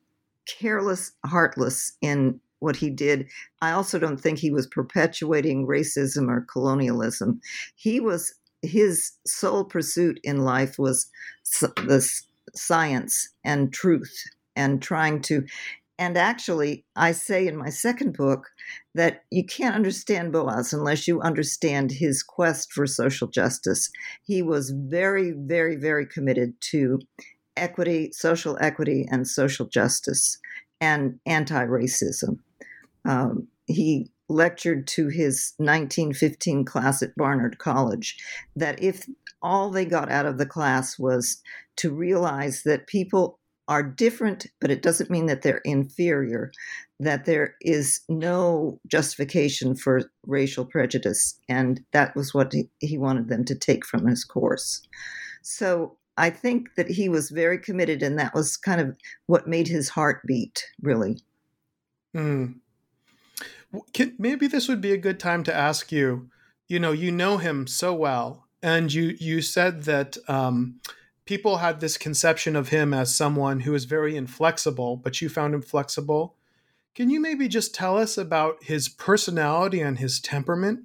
[0.47, 3.29] careless, heartless in what he did.
[3.61, 7.41] I also don't think he was perpetuating racism or colonialism.
[7.75, 11.07] He was his sole pursuit in life was
[11.61, 12.11] the
[12.55, 14.25] science and truth
[14.57, 15.45] and trying to
[15.99, 18.49] and actually, I say in my second book
[18.95, 23.91] that you can't understand Boas unless you understand his quest for social justice.
[24.23, 27.01] He was very, very, very committed to
[27.57, 30.39] equity, social equity, and social justice
[30.83, 32.41] and anti racism.
[33.07, 38.17] Um, he lectured to his 1915 class at Barnard College
[38.57, 39.09] that if
[39.43, 41.43] all they got out of the class was
[41.77, 43.39] to realize that people
[43.69, 46.53] are different, but it doesn't mean that they're inferior,
[47.01, 51.39] that there is no justification for racial prejudice.
[51.49, 54.83] And that was what he, wanted them to take from his course.
[55.43, 59.69] So I think that he was very committed, and that was kind of what made
[59.69, 61.21] his heart beat, really.
[63.97, 64.05] Hmm.
[64.19, 66.31] Maybe this would be a good time to ask you.
[66.69, 70.81] You know, you know him so well, and you you said that um,
[71.25, 75.55] people had this conception of him as someone who is very inflexible, but you found
[75.55, 76.37] him flexible.
[76.95, 80.85] Can you maybe just tell us about his personality and his temperament?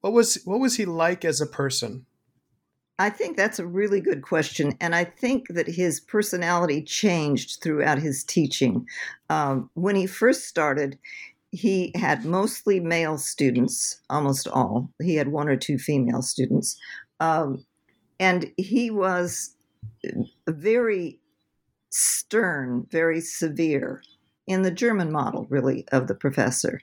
[0.00, 2.06] What was what was he like as a person?
[2.98, 7.98] I think that's a really good question, and I think that his personality changed throughout
[7.98, 8.86] his teaching.
[9.30, 10.98] Um, when he first started,
[11.52, 14.90] he had mostly male students, almost all.
[15.02, 16.78] He had one or two female students,
[17.20, 17.64] um,
[18.18, 19.54] and he was
[20.48, 21.20] very
[21.90, 24.02] stern, very severe
[24.46, 26.80] in the German model, really, of the professor.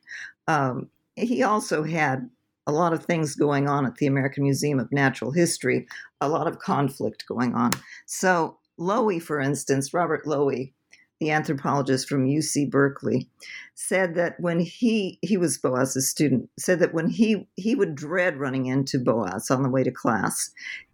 [0.48, 2.30] Um, he also had
[2.68, 5.88] a lot of things going on at the American Museum of Natural History,
[6.22, 7.72] a lot of conflict going on.
[8.06, 10.74] So, Lowie, for instance, Robert Lowie,
[11.20, 13.30] the anthropologist from UC Berkeley,
[13.76, 18.38] said that when he he was Boas's student, said that when he he would dread
[18.38, 20.52] running into Boas on the way to class,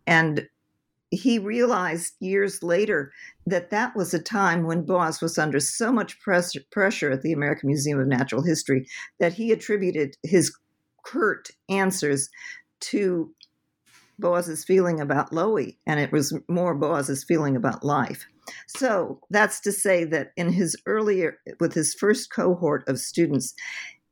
[0.07, 0.47] and
[1.11, 3.11] he realized years later
[3.45, 7.33] that that was a time when Boas was under so much pressure, pressure at the
[7.33, 8.87] American Museum of Natural History
[9.19, 10.55] that he attributed his
[11.03, 12.29] curt answers
[12.81, 13.31] to
[14.19, 18.27] Boas's feeling about Lowie, and it was more Boas's feeling about life.
[18.67, 23.53] So that's to say that in his earlier, with his first cohort of students,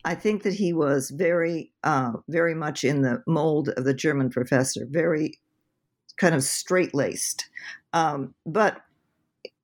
[0.05, 4.29] I think that he was very, uh, very much in the mold of the German
[4.29, 5.39] professor, very
[6.17, 7.49] kind of straight laced.
[7.93, 8.81] Um, but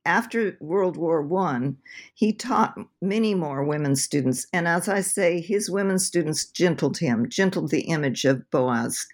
[0.06, 1.78] after World War One,
[2.16, 7.28] he taught many more women students, and as I say, his women students gentled him,
[7.30, 9.06] gentled the image of Boas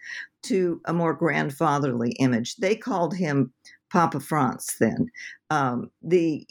[0.44, 2.56] to a more grandfatherly image.
[2.58, 3.52] They called him
[3.96, 4.76] Papa Franz.
[4.78, 5.08] Then
[5.50, 6.46] um, the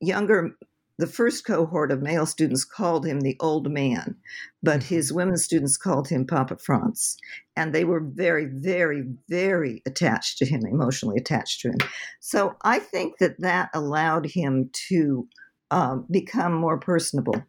[0.00, 0.52] younger
[0.98, 4.14] the first cohort of male students called him the old man,
[4.62, 4.94] but mm-hmm.
[4.94, 7.16] his women students called him Papa Franz.
[7.56, 11.78] And they were very, very, very attached to him, emotionally attached to him.
[12.20, 15.28] So I think that that allowed him to
[15.72, 17.42] um, become more personable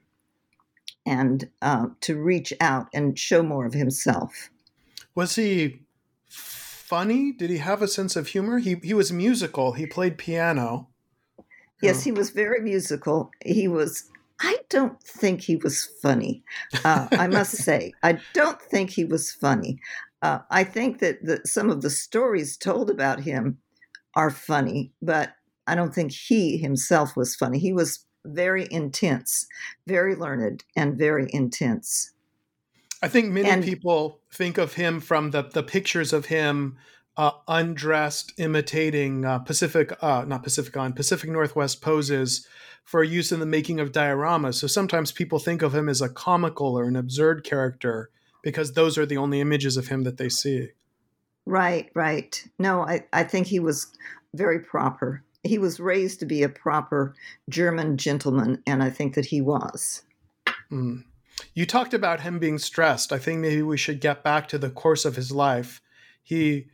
[1.05, 4.49] and uh, to reach out and show more of himself.
[5.13, 5.83] Was he
[6.87, 7.31] funny?
[7.31, 8.59] Did he have a sense of humor?
[8.59, 10.89] He, he was musical, he played piano.
[11.81, 13.29] Yes, he was very musical.
[13.45, 14.09] He was.
[14.39, 16.43] I don't think he was funny.
[16.83, 19.79] Uh, I must say, I don't think he was funny.
[20.21, 23.59] Uh, I think that the, some of the stories told about him
[24.15, 25.33] are funny, but
[25.67, 27.59] I don't think he himself was funny.
[27.59, 29.45] He was very intense,
[29.87, 32.11] very learned, and very intense.
[33.01, 36.77] I think many and, people think of him from the the pictures of him
[37.17, 42.47] uh, undressed, imitating uh, Pacific, uh, not Pacific on Pacific Northwest poses
[42.83, 44.55] for use in the making of dioramas.
[44.55, 48.09] So sometimes people think of him as a comical or an absurd character
[48.43, 50.69] because those are the only images of him that they see.
[51.45, 52.41] Right, right.
[52.59, 53.87] No, I, I think he was
[54.33, 55.23] very proper.
[55.43, 57.15] He was raised to be a proper
[57.49, 60.03] German gentleman, and I think that he was.
[60.71, 61.03] Mm.
[61.57, 63.11] You talked about him being stressed.
[63.11, 65.81] I think maybe we should get back to the course of his life.
[66.21, 66.67] He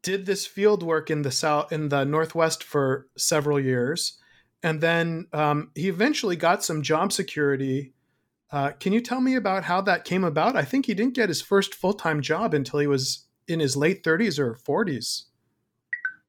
[0.00, 4.18] did this field work in the south in the northwest for several years
[4.62, 7.92] and then um, he eventually got some job security
[8.50, 11.28] uh, can you tell me about how that came about i think he didn't get
[11.28, 15.24] his first full-time job until he was in his late 30s or 40s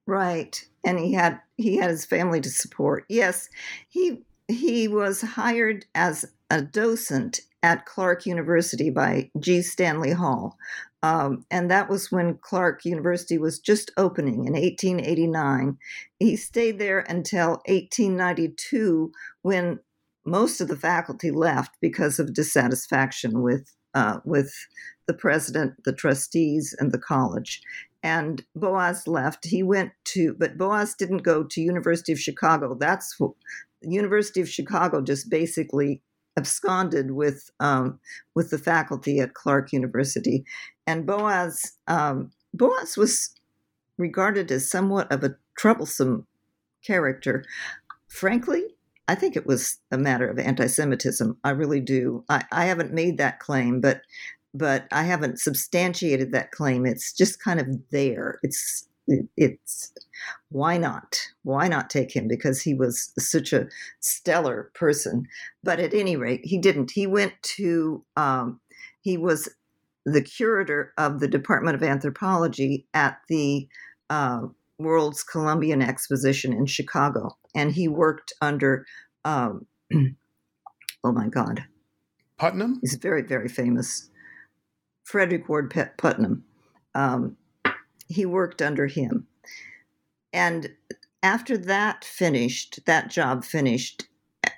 [0.06, 3.50] right and he had he had his family to support yes
[3.88, 9.62] he he was hired as a docent at Clark University by G.
[9.62, 10.58] Stanley Hall.
[11.04, 15.78] Um, and that was when Clark University was just opening in 1889.
[16.20, 19.80] He stayed there until 1892 when
[20.26, 24.54] most of the faculty left because of dissatisfaction with uh, with
[25.08, 27.62] the president, the trustees, and the college.
[28.04, 29.46] And Boas left.
[29.46, 32.76] He went to, but Boas didn't go to University of Chicago.
[32.80, 33.20] That's
[33.82, 36.02] University of Chicago just basically
[36.38, 38.00] absconded with um,
[38.36, 40.46] with the faculty at Clark University,
[40.88, 43.34] and Boas um, Boas was
[43.98, 46.26] regarded as somewhat of a troublesome
[46.86, 47.44] character.
[48.08, 48.64] Frankly,
[49.08, 51.38] I think it was a matter of anti-Semitism.
[51.44, 52.24] I really do.
[52.30, 54.02] I, I haven't made that claim, but
[54.54, 56.86] but I haven't substantiated that claim.
[56.86, 58.40] It's just kind of there.
[58.44, 58.88] It's
[59.38, 59.94] it's
[60.50, 61.20] why not?
[61.44, 62.28] Why not take him?
[62.28, 63.68] Because he was such a
[64.00, 65.28] stellar person.
[65.64, 66.92] But at any rate, he didn't.
[66.92, 68.60] He went to, um,
[69.02, 69.50] he was
[70.06, 73.68] the curator of the Department of Anthropology at the
[74.10, 74.42] uh,
[74.78, 77.38] World's Columbian Exposition in Chicago.
[77.56, 78.86] And he worked under,
[79.24, 81.64] um, oh my God.
[82.38, 82.80] Putnam?
[82.82, 84.10] He's very, very famous.
[85.04, 86.44] Frederick Ward Putnam.
[86.96, 87.38] Um,
[88.12, 89.28] he worked under him.
[90.34, 90.70] And
[91.24, 94.08] after that finished, that job finished
[94.46, 94.50] uh,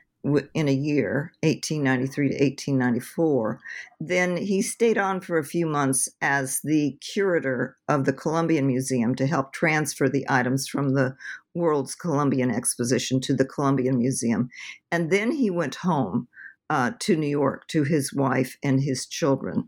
[0.54, 3.60] in a year, 1893 to 1894,
[3.99, 9.16] then he stayed on for a few months as the curator of the Columbian Museum
[9.16, 11.16] to help transfer the items from the
[11.54, 14.49] World's Columbian Exposition to the Columbian Museum.
[14.91, 16.28] And then he went home
[16.70, 19.68] uh, to New York to his wife and his children.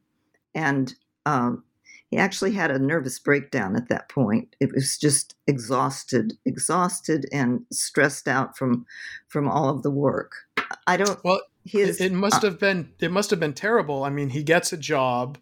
[0.56, 1.64] And um,
[2.16, 4.55] he actually had a nervous breakdown at that point.
[4.61, 8.86] It was just exhausted, exhausted and stressed out from
[9.28, 10.32] from all of the work.
[10.88, 11.22] I don't.
[11.26, 14.05] Well, his, it, it must uh, have been it must have been terrible.
[14.05, 15.38] I mean, he gets a job,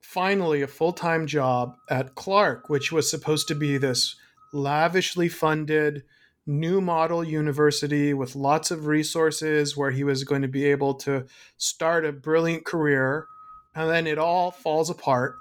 [0.00, 4.14] finally a full time job at Clark, which was supposed to be this
[4.52, 6.04] lavishly funded
[6.46, 11.26] new model university with lots of resources where he was going to be able to
[11.56, 13.26] start a brilliant career
[13.74, 15.40] and then it all falls apart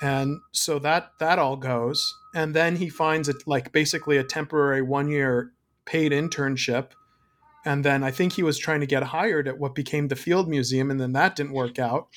[0.00, 2.14] and so that that all goes.
[2.34, 5.52] And then he finds it like basically a temporary one year
[5.84, 6.90] paid internship.
[7.64, 10.48] And then i think he was trying to get hired at what became the field
[10.48, 12.08] museum and then that didn't work out.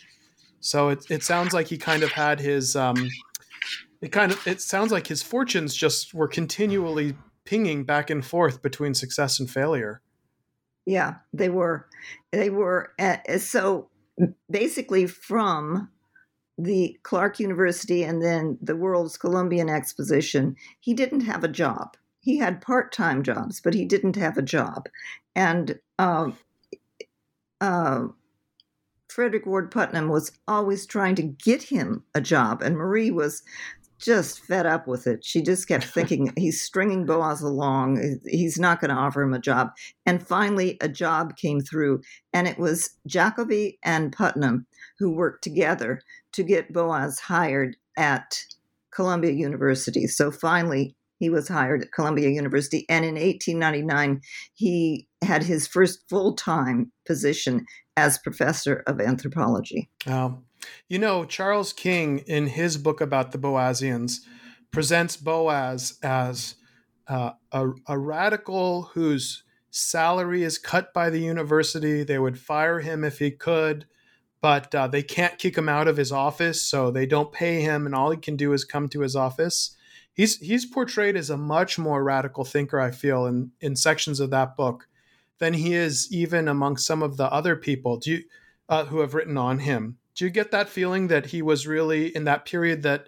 [0.60, 3.10] So it, it sounds like he kind of had his um
[4.02, 7.16] it kind of it sounds like his fortunes just were continually
[7.46, 10.02] pinging back and forth between success and failure.
[10.86, 11.88] Yeah they were.
[12.32, 13.90] They were uh, so
[14.50, 15.90] basically from
[16.60, 21.96] the Clark University and then the World's Columbian Exposition, he didn't have a job.
[22.22, 24.90] he had part-time jobs, but he didn't have a job,
[25.36, 26.30] and uh,
[27.62, 28.08] uh,
[29.08, 33.42] Frederick Ward Putnam was always trying to get him a job, and Marie was
[34.00, 35.24] just fed up with it.
[35.26, 38.20] She just kept thinking he's stringing Boas along.
[38.26, 39.72] He's not going to offer him a job.
[40.06, 42.02] And finally, a job came through,
[42.34, 44.66] and it was Jacobi and Putnam
[44.98, 46.02] who worked together
[46.34, 48.44] to get Boas hired at
[48.92, 50.08] Columbia University.
[50.08, 52.86] So finally, he was hired at Columbia University.
[52.90, 54.22] And in 1899,
[54.54, 57.66] he had his first full time position
[57.98, 59.90] as professor of anthropology.
[60.08, 60.46] Um,
[60.88, 64.20] you know, Charles King, in his book about the Boasians,
[64.72, 66.56] presents Boas as
[67.08, 72.04] uh, a, a radical whose salary is cut by the university.
[72.04, 73.86] They would fire him if he could,
[74.42, 77.86] but uh, they can't kick him out of his office, so they don't pay him,
[77.86, 79.76] and all he can do is come to his office.
[80.14, 84.30] He's he's portrayed as a much more radical thinker, I feel, in in sections of
[84.32, 84.88] that book
[85.40, 88.24] than he is even among some of the other people do you,
[88.68, 89.98] uh, who have written on him.
[90.16, 93.08] Do you get that feeling that he was really in that period that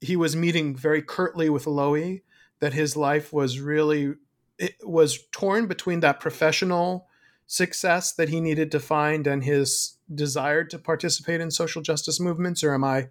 [0.00, 2.22] he was meeting very curtly with Lowie,
[2.60, 4.14] that his life was really
[4.58, 7.08] it was torn between that professional
[7.46, 12.62] success that he needed to find and his desire to participate in social justice movements,
[12.62, 13.08] or am I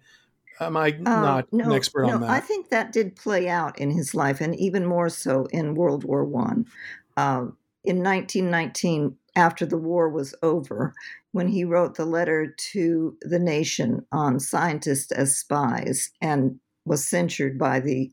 [0.60, 2.30] am I uh, not no, an expert no, on that?
[2.30, 6.04] I think that did play out in his life, and even more so in World
[6.04, 6.66] War One.
[7.16, 7.46] Uh,
[7.84, 10.92] in 1919, after the war was over,
[11.32, 17.58] when he wrote the letter to the nation on scientists as spies and was censured
[17.58, 18.10] by the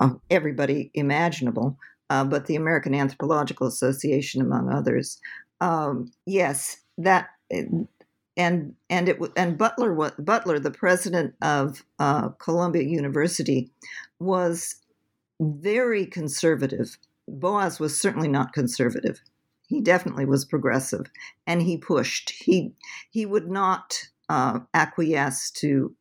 [0.00, 1.78] uh, everybody imaginable,
[2.10, 5.20] uh, but the American Anthropological Association, among others.
[5.60, 7.28] Um, yes, that
[8.36, 13.70] and and it and Butler Butler, the president of uh, Columbia University,
[14.18, 14.76] was
[15.40, 16.98] very conservative.
[17.28, 19.20] Boas was certainly not conservative.
[19.66, 21.10] He definitely was progressive
[21.46, 22.30] and he pushed.
[22.30, 22.72] He
[23.10, 23.98] he would not
[24.28, 25.94] uh, acquiesce to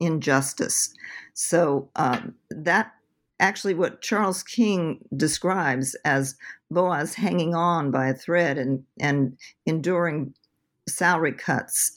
[0.00, 0.92] injustice.
[1.34, 2.92] So um, that
[3.40, 6.36] actually what charles king describes as
[6.72, 10.34] boas hanging on by a thread and and enduring
[10.88, 11.96] salary cuts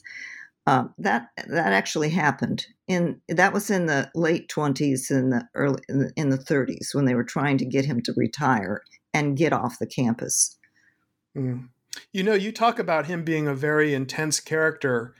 [0.66, 5.80] uh, that that actually happened in that was in the late 20s and the early
[6.16, 9.78] in the, 30s when they were trying to get him to retire and get off
[9.78, 10.56] the campus
[11.36, 11.68] Mm.
[12.12, 15.14] You know, you talk about him being a very intense character,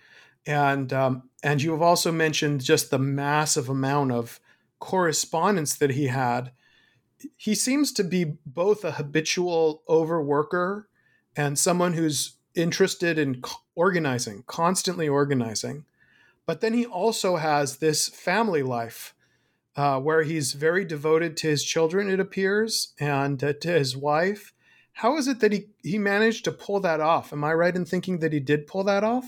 [0.47, 4.41] and um, and you have also mentioned just the massive amount of
[4.79, 6.53] correspondence that he had.
[7.37, 10.85] He seems to be both a habitual overworker
[11.37, 13.43] and someone who's interested in
[13.75, 15.85] organizing, constantly organizing.
[16.47, 19.15] But then he also has this family life
[19.77, 24.53] uh, where he's very devoted to his children, it appears, and uh, to his wife
[24.97, 27.31] how is it that he, he managed to pull that off?
[27.31, 29.27] Am I right in thinking that he did pull that off?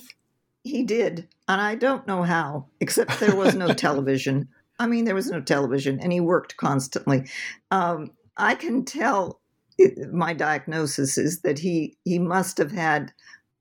[0.64, 1.28] He did.
[1.46, 4.48] And I don't know how, except there was no television.
[4.78, 7.28] I mean, there was no television, and he worked constantly.
[7.70, 9.40] Um, I can tell
[9.76, 13.12] it, my diagnosis is that he he must have had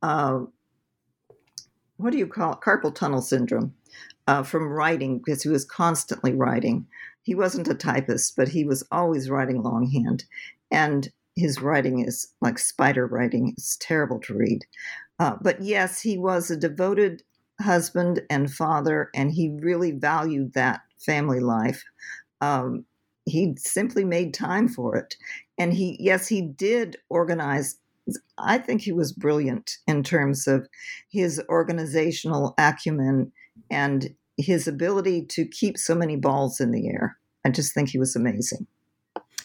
[0.02, 0.40] uh,
[1.98, 2.60] what do you call it?
[2.62, 3.74] carpal tunnel syndrome
[4.28, 6.86] uh, from writing because he was constantly writing.
[7.24, 10.26] He wasn't a typist, but he was always writing longhand,
[10.72, 13.54] and his writing is like spider writing.
[13.58, 14.66] It's terrible to read.
[15.20, 17.24] Uh, but yes, he was a devoted
[17.60, 21.84] husband and father, and he really valued that family life.
[22.42, 22.86] Um,
[23.26, 25.16] he simply made time for it.
[25.58, 27.78] And he, yes, he did organize.
[28.38, 30.68] I think he was brilliant in terms of
[31.10, 33.32] his organizational acumen
[33.70, 37.18] and his ability to keep so many balls in the air.
[37.44, 38.68] I just think he was amazing.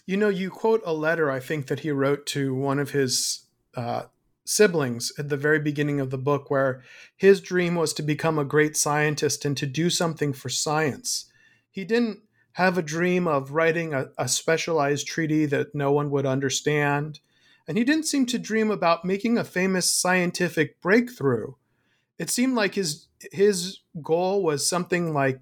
[0.06, 3.46] You know, you quote a letter I think that he wrote to one of his
[3.76, 4.04] uh,
[4.44, 6.82] siblings at the very beginning of the book, where
[7.16, 11.30] his dream was to become a great scientist and to do something for science.
[11.72, 12.20] He didn't
[12.52, 17.18] have a dream of writing a, a specialized treaty that no one would understand.
[17.66, 21.54] And he didn't seem to dream about making a famous scientific breakthrough.
[22.18, 25.40] It seemed like his his goal was something like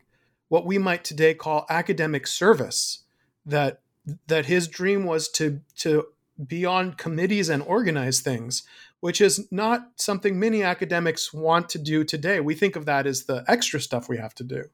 [0.49, 3.03] what we might today call academic service
[3.45, 3.81] that
[4.29, 6.07] that his dream was to to
[6.47, 8.63] be on committees and organize things,
[9.01, 12.41] which is not something many academics want to do today.
[12.41, 14.65] We think of that as the extra stuff we have to do.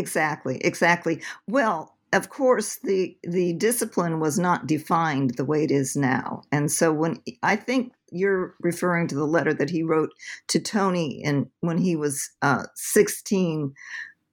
[0.00, 1.20] Exactly, exactly.
[1.48, 6.70] Well, of course, the the discipline was not defined the way it is now, and
[6.72, 10.10] so when I think you're referring to the letter that he wrote
[10.48, 13.74] to Tony and when he was uh, 16,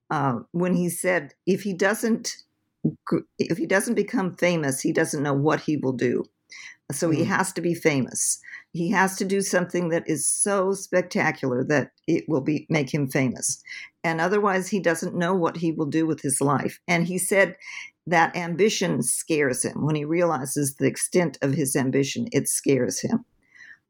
[0.09, 2.37] uh, when he said if he doesn't
[3.39, 6.23] if he doesn't become famous, he doesn't know what he will do.
[6.91, 7.29] So he hmm.
[7.29, 8.39] has to be famous.
[8.71, 13.09] He has to do something that is so spectacular that it will be make him
[13.09, 13.61] famous.
[14.03, 16.79] And otherwise he doesn't know what he will do with his life.
[16.87, 17.57] And he said
[18.05, 19.85] that ambition scares him.
[19.85, 23.25] When he realizes the extent of his ambition, it scares him.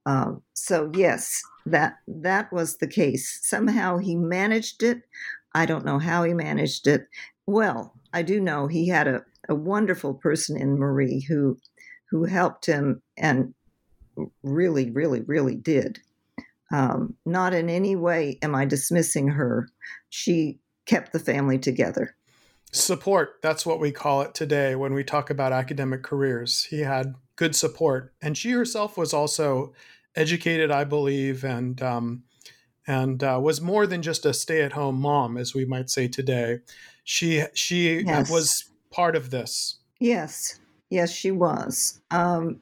[0.08, 3.40] Um, so yes, that that was the case.
[3.44, 5.02] Somehow he managed it.
[5.54, 7.08] I don't know how he managed it.
[7.46, 11.58] Well, I do know he had a, a wonderful person in Marie who
[12.10, 13.54] who helped him and
[14.44, 16.00] really, really, really did.
[16.72, 19.70] Um, not in any way am I dismissing her.
[20.10, 22.16] She kept the family together.
[22.72, 26.64] Support, that's what we call it today when we talk about academic careers.
[26.64, 28.14] He had good support.
[28.22, 29.74] And she herself was also
[30.16, 32.24] educated, I believe, and um,
[32.86, 36.60] and uh, was more than just a stay-at-home mom, as we might say today.
[37.04, 38.30] She she yes.
[38.30, 39.78] was part of this.
[40.00, 40.60] Yes,
[40.90, 42.02] yes, she was.
[42.12, 42.62] Um,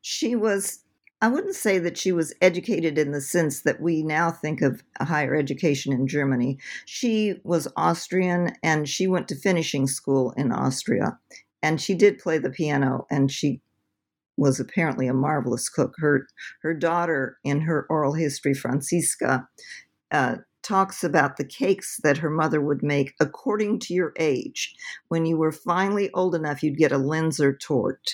[0.00, 0.84] she was.
[1.22, 4.82] I wouldn't say that she was educated in the sense that we now think of
[5.02, 6.58] higher education in Germany.
[6.86, 11.18] She was Austrian and she went to finishing school in Austria.
[11.62, 13.60] And she did play the piano and she
[14.38, 15.94] was apparently a marvelous cook.
[15.98, 16.26] Her
[16.62, 19.46] her daughter, in her oral history, Franziska,
[20.10, 24.74] uh, talks about the cakes that her mother would make according to your age.
[25.08, 28.10] When you were finally old enough, you'd get a Linzer torte.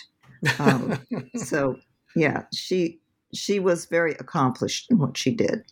[0.58, 1.00] Um,
[1.36, 1.76] so,
[2.16, 3.00] yeah, she
[3.34, 5.64] she was very accomplished in what she did.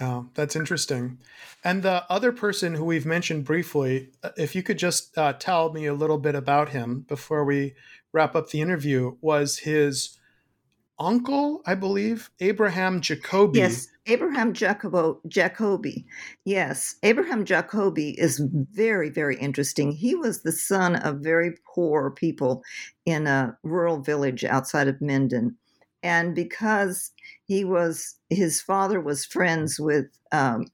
[0.00, 1.18] Oh, that's interesting.
[1.64, 5.72] And the other person who we've mentioned briefly, uh, if you could just uh, tell
[5.72, 7.74] me a little bit about him before we
[8.12, 10.18] wrap up the interview, was his
[10.98, 13.56] uncle, I believe, Abraham Jacobi.
[13.56, 16.04] Yes, Abraham Jacobo, Jacobi.
[16.44, 18.42] Yes, Abraham Jacobi is
[18.72, 19.92] very, very interesting.
[19.92, 22.62] He was the son of very poor people
[23.04, 25.56] in a rural village outside of Minden.
[26.02, 27.10] And because
[27.46, 30.66] he was, his father was friends with um,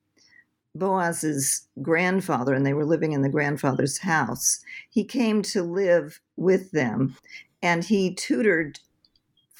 [0.75, 4.61] Boas's grandfather, and they were living in the grandfather's house,
[4.91, 7.17] he came to live with them
[7.63, 8.81] and he tutored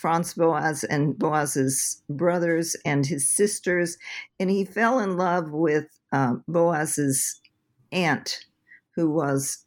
[0.03, 3.97] Franz Boas and Boas's brothers and his sisters,
[4.41, 7.41] and he fell in love with uh, Boas's
[7.93, 8.45] aunt,
[8.97, 9.65] who was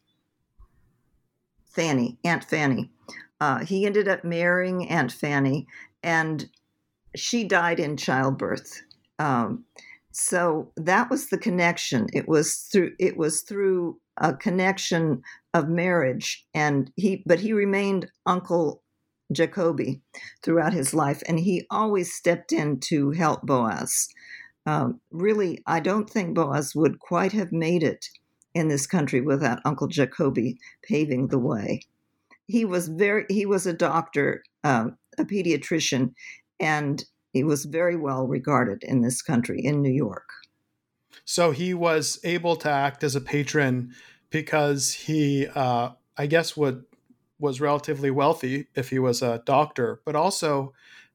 [1.69, 2.91] Fanny, Aunt Fanny.
[3.39, 5.67] Uh, he ended up marrying Aunt Fanny,
[6.03, 6.49] and
[7.15, 8.81] she died in childbirth.
[9.19, 9.63] Um,
[10.11, 12.07] so that was the connection.
[12.11, 12.91] It was through.
[12.99, 15.21] It was through a connection
[15.53, 17.23] of marriage, and he.
[17.25, 18.81] But he remained Uncle
[19.33, 20.01] Jacobi
[20.43, 24.07] throughout his life, and he always stepped in to help Boas.
[24.65, 28.09] Um, really, I don't think Boas would quite have made it
[28.53, 31.81] in this country without Uncle Jacobi paving the way.
[32.47, 36.13] He was very he was a doctor, um, a pediatrician,
[36.59, 37.03] and
[37.33, 40.29] he was very well regarded in this country in New York.
[41.25, 43.93] So he was able to act as a patron
[44.29, 46.85] because he, uh, I guess, would
[47.39, 50.73] was relatively wealthy if he was a doctor, but also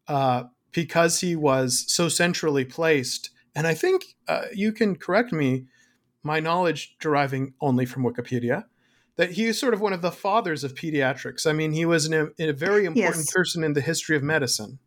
[0.09, 3.31] uh, because he was so centrally placed.
[3.55, 5.67] And I think uh, you can correct me,
[6.23, 8.65] my knowledge deriving only from Wikipedia,
[9.17, 11.47] that he is sort of one of the fathers of pediatrics.
[11.47, 13.33] I mean, he was an, a very important yes.
[13.33, 14.79] person in the history of medicine.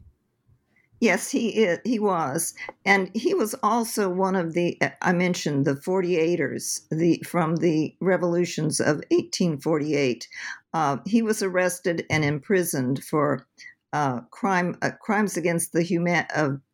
[1.03, 2.53] Yes, he is, he was,
[2.85, 8.79] and he was also one of the I mentioned the 48ers, the from the revolutions
[8.79, 10.29] of 1848.
[10.73, 13.45] Uh, he was arrested and imprisoned for
[13.93, 16.25] uh, crime uh, crimes against the human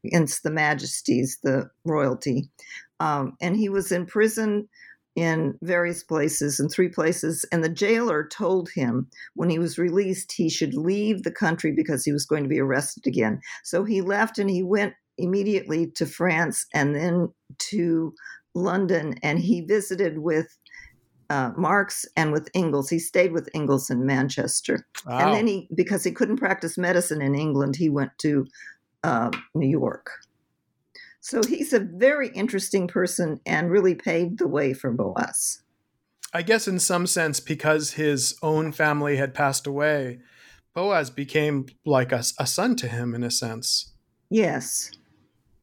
[0.05, 2.49] against the majesties, the royalty,
[2.99, 4.69] um, and he was in prison
[5.15, 7.45] in various places, in three places.
[7.51, 12.05] And the jailer told him when he was released, he should leave the country because
[12.05, 13.41] he was going to be arrested again.
[13.63, 17.33] So he left and he went immediately to France and then
[17.71, 18.13] to
[18.55, 19.15] London.
[19.21, 20.57] And he visited with
[21.29, 22.89] uh, Marx and with Engels.
[22.89, 24.85] He stayed with Engels in Manchester.
[25.05, 25.19] Wow.
[25.19, 28.47] And then he, because he couldn't practice medicine in England, he went to
[29.03, 30.09] uh, New York.
[31.21, 35.61] So he's a very interesting person and really paved the way for Boas.
[36.33, 40.19] I guess, in some sense, because his own family had passed away,
[40.73, 43.93] Boas became like a, a son to him in a sense.
[44.29, 44.91] Yes.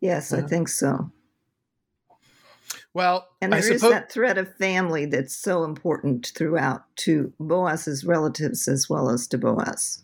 [0.00, 0.38] Yes, yeah.
[0.38, 1.10] I think so.
[2.96, 8.68] Well, and there is that thread of family that's so important throughout to Boas's relatives
[8.68, 10.02] as well as to Boas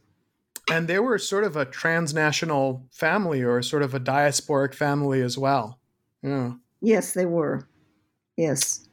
[0.71, 5.37] and they were sort of a transnational family or sort of a diasporic family as
[5.37, 5.79] well.
[6.23, 6.53] Yeah.
[6.81, 7.69] Yes, they were.
[8.37, 8.89] Yes.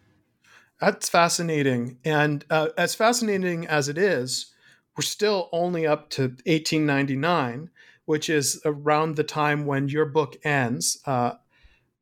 [0.81, 1.97] That's fascinating.
[2.03, 4.53] And uh, as fascinating as it is,
[4.97, 7.69] we're still only up to 1899,
[8.05, 10.99] which is around the time when your book ends.
[11.05, 11.33] Uh,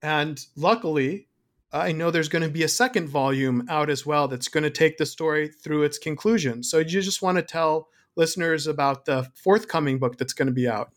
[0.01, 1.26] and luckily,
[1.71, 4.69] I know there's going to be a second volume out as well that's going to
[4.69, 6.63] take the story through its conclusion.
[6.63, 10.67] So, you just want to tell listeners about the forthcoming book that's going to be
[10.67, 10.91] out?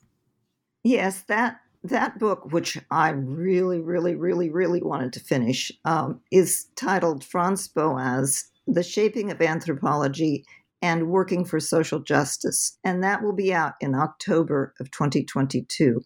[0.82, 6.66] Yes, that that book, which I really, really, really, really wanted to finish, um, is
[6.76, 10.44] titled Franz Boas: The Shaping of Anthropology
[10.82, 12.78] and Working for Social Justice.
[12.84, 16.00] And that will be out in October of 2022.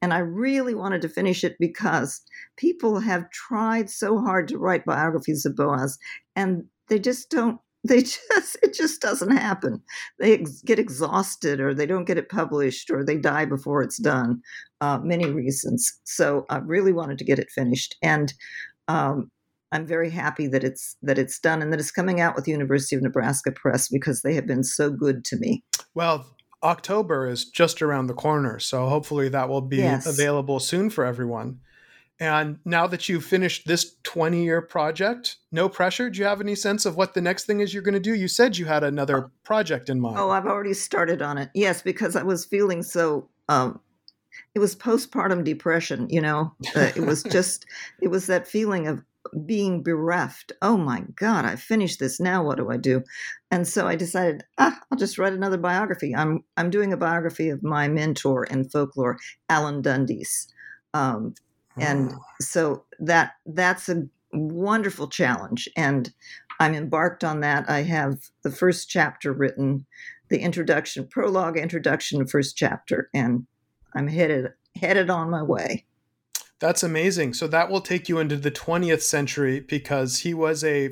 [0.00, 2.22] And I really wanted to finish it because
[2.56, 5.98] people have tried so hard to write biographies of Boas,
[6.36, 9.80] and they just don't they just it just doesn't happen
[10.18, 13.96] they ex- get exhausted or they don't get it published or they die before it's
[13.96, 14.38] done
[14.82, 18.34] uh, many reasons so i really wanted to get it finished and
[18.88, 19.30] um,
[19.72, 22.96] I'm very happy that it's that it's done and that it's coming out with University
[22.96, 25.62] of Nebraska Press because they have been so good to me.
[25.94, 26.26] Well,
[26.62, 30.06] October is just around the corner, so hopefully that will be yes.
[30.06, 31.60] available soon for everyone.
[32.18, 36.10] And now that you've finished this 20 year project, no pressure.
[36.10, 38.14] Do you have any sense of what the next thing is you're going to do?
[38.14, 40.18] You said you had another project in mind.
[40.18, 41.48] Oh, I've already started on it.
[41.54, 43.80] Yes, because I was feeling so um,
[44.54, 47.66] it was postpartum depression you know uh, it was just
[48.00, 49.02] it was that feeling of
[49.46, 50.52] being bereft.
[50.62, 52.20] Oh my God, I finished this.
[52.20, 53.02] Now what do I do?
[53.50, 56.14] And so I decided, ah, I'll just write another biography.
[56.14, 59.18] I'm I'm doing a biography of my mentor in folklore,
[59.48, 60.52] Alan Dundes.
[60.94, 61.34] Um,
[61.76, 62.18] and oh.
[62.40, 65.68] so that that's a wonderful challenge.
[65.76, 66.12] And
[66.58, 67.68] I'm embarked on that.
[67.68, 69.86] I have the first chapter written,
[70.28, 73.46] the introduction, prologue, introduction, first chapter, and
[73.94, 75.86] I'm headed headed on my way.
[76.60, 77.34] That's amazing.
[77.34, 80.90] So that will take you into the 20th century because he was a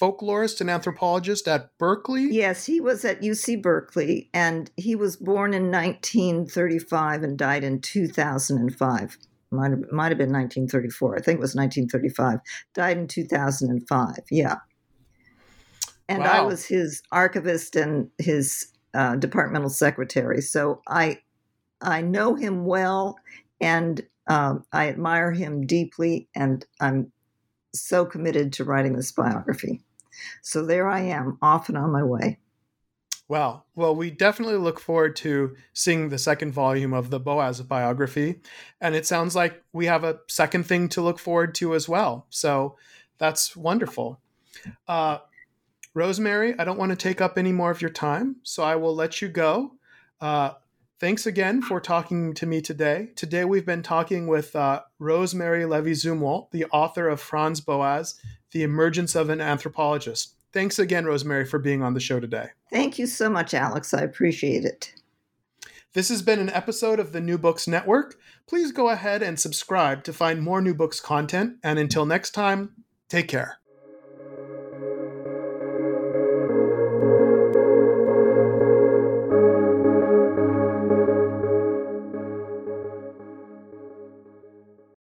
[0.00, 2.28] folklorist and anthropologist at Berkeley?
[2.30, 7.80] Yes, he was at UC Berkeley and he was born in 1935 and died in
[7.80, 9.18] 2005.
[9.52, 11.16] Might have, might have been 1934.
[11.16, 12.38] I think it was 1935.
[12.72, 14.14] Died in 2005.
[14.30, 14.56] Yeah.
[16.08, 16.30] And wow.
[16.32, 20.40] I was his archivist and his uh, departmental secretary.
[20.40, 21.18] So I
[21.82, 23.16] I know him well
[23.60, 27.10] and um, I admire him deeply, and I'm
[27.74, 29.82] so committed to writing this biography.
[30.40, 32.38] So there I am, off and on my way.
[33.26, 33.64] Wow.
[33.74, 38.40] Well, we definitely look forward to seeing the second volume of the Boas biography.
[38.80, 42.26] And it sounds like we have a second thing to look forward to as well.
[42.30, 42.76] So
[43.18, 44.20] that's wonderful.
[44.86, 45.18] Uh,
[45.92, 48.94] Rosemary, I don't want to take up any more of your time, so I will
[48.94, 49.72] let you go.
[50.20, 50.52] Uh,
[51.00, 53.08] Thanks again for talking to me today.
[53.16, 58.20] Today we've been talking with uh, Rosemary Levy Zumwalt, the author of Franz Boas,
[58.50, 60.34] The Emergence of an Anthropologist.
[60.52, 62.48] Thanks again, Rosemary, for being on the show today.
[62.70, 63.94] Thank you so much, Alex.
[63.94, 64.92] I appreciate it.
[65.94, 68.16] This has been an episode of the New Books Network.
[68.46, 71.56] Please go ahead and subscribe to find more New Books content.
[71.64, 72.74] And until next time,
[73.08, 73.59] take care.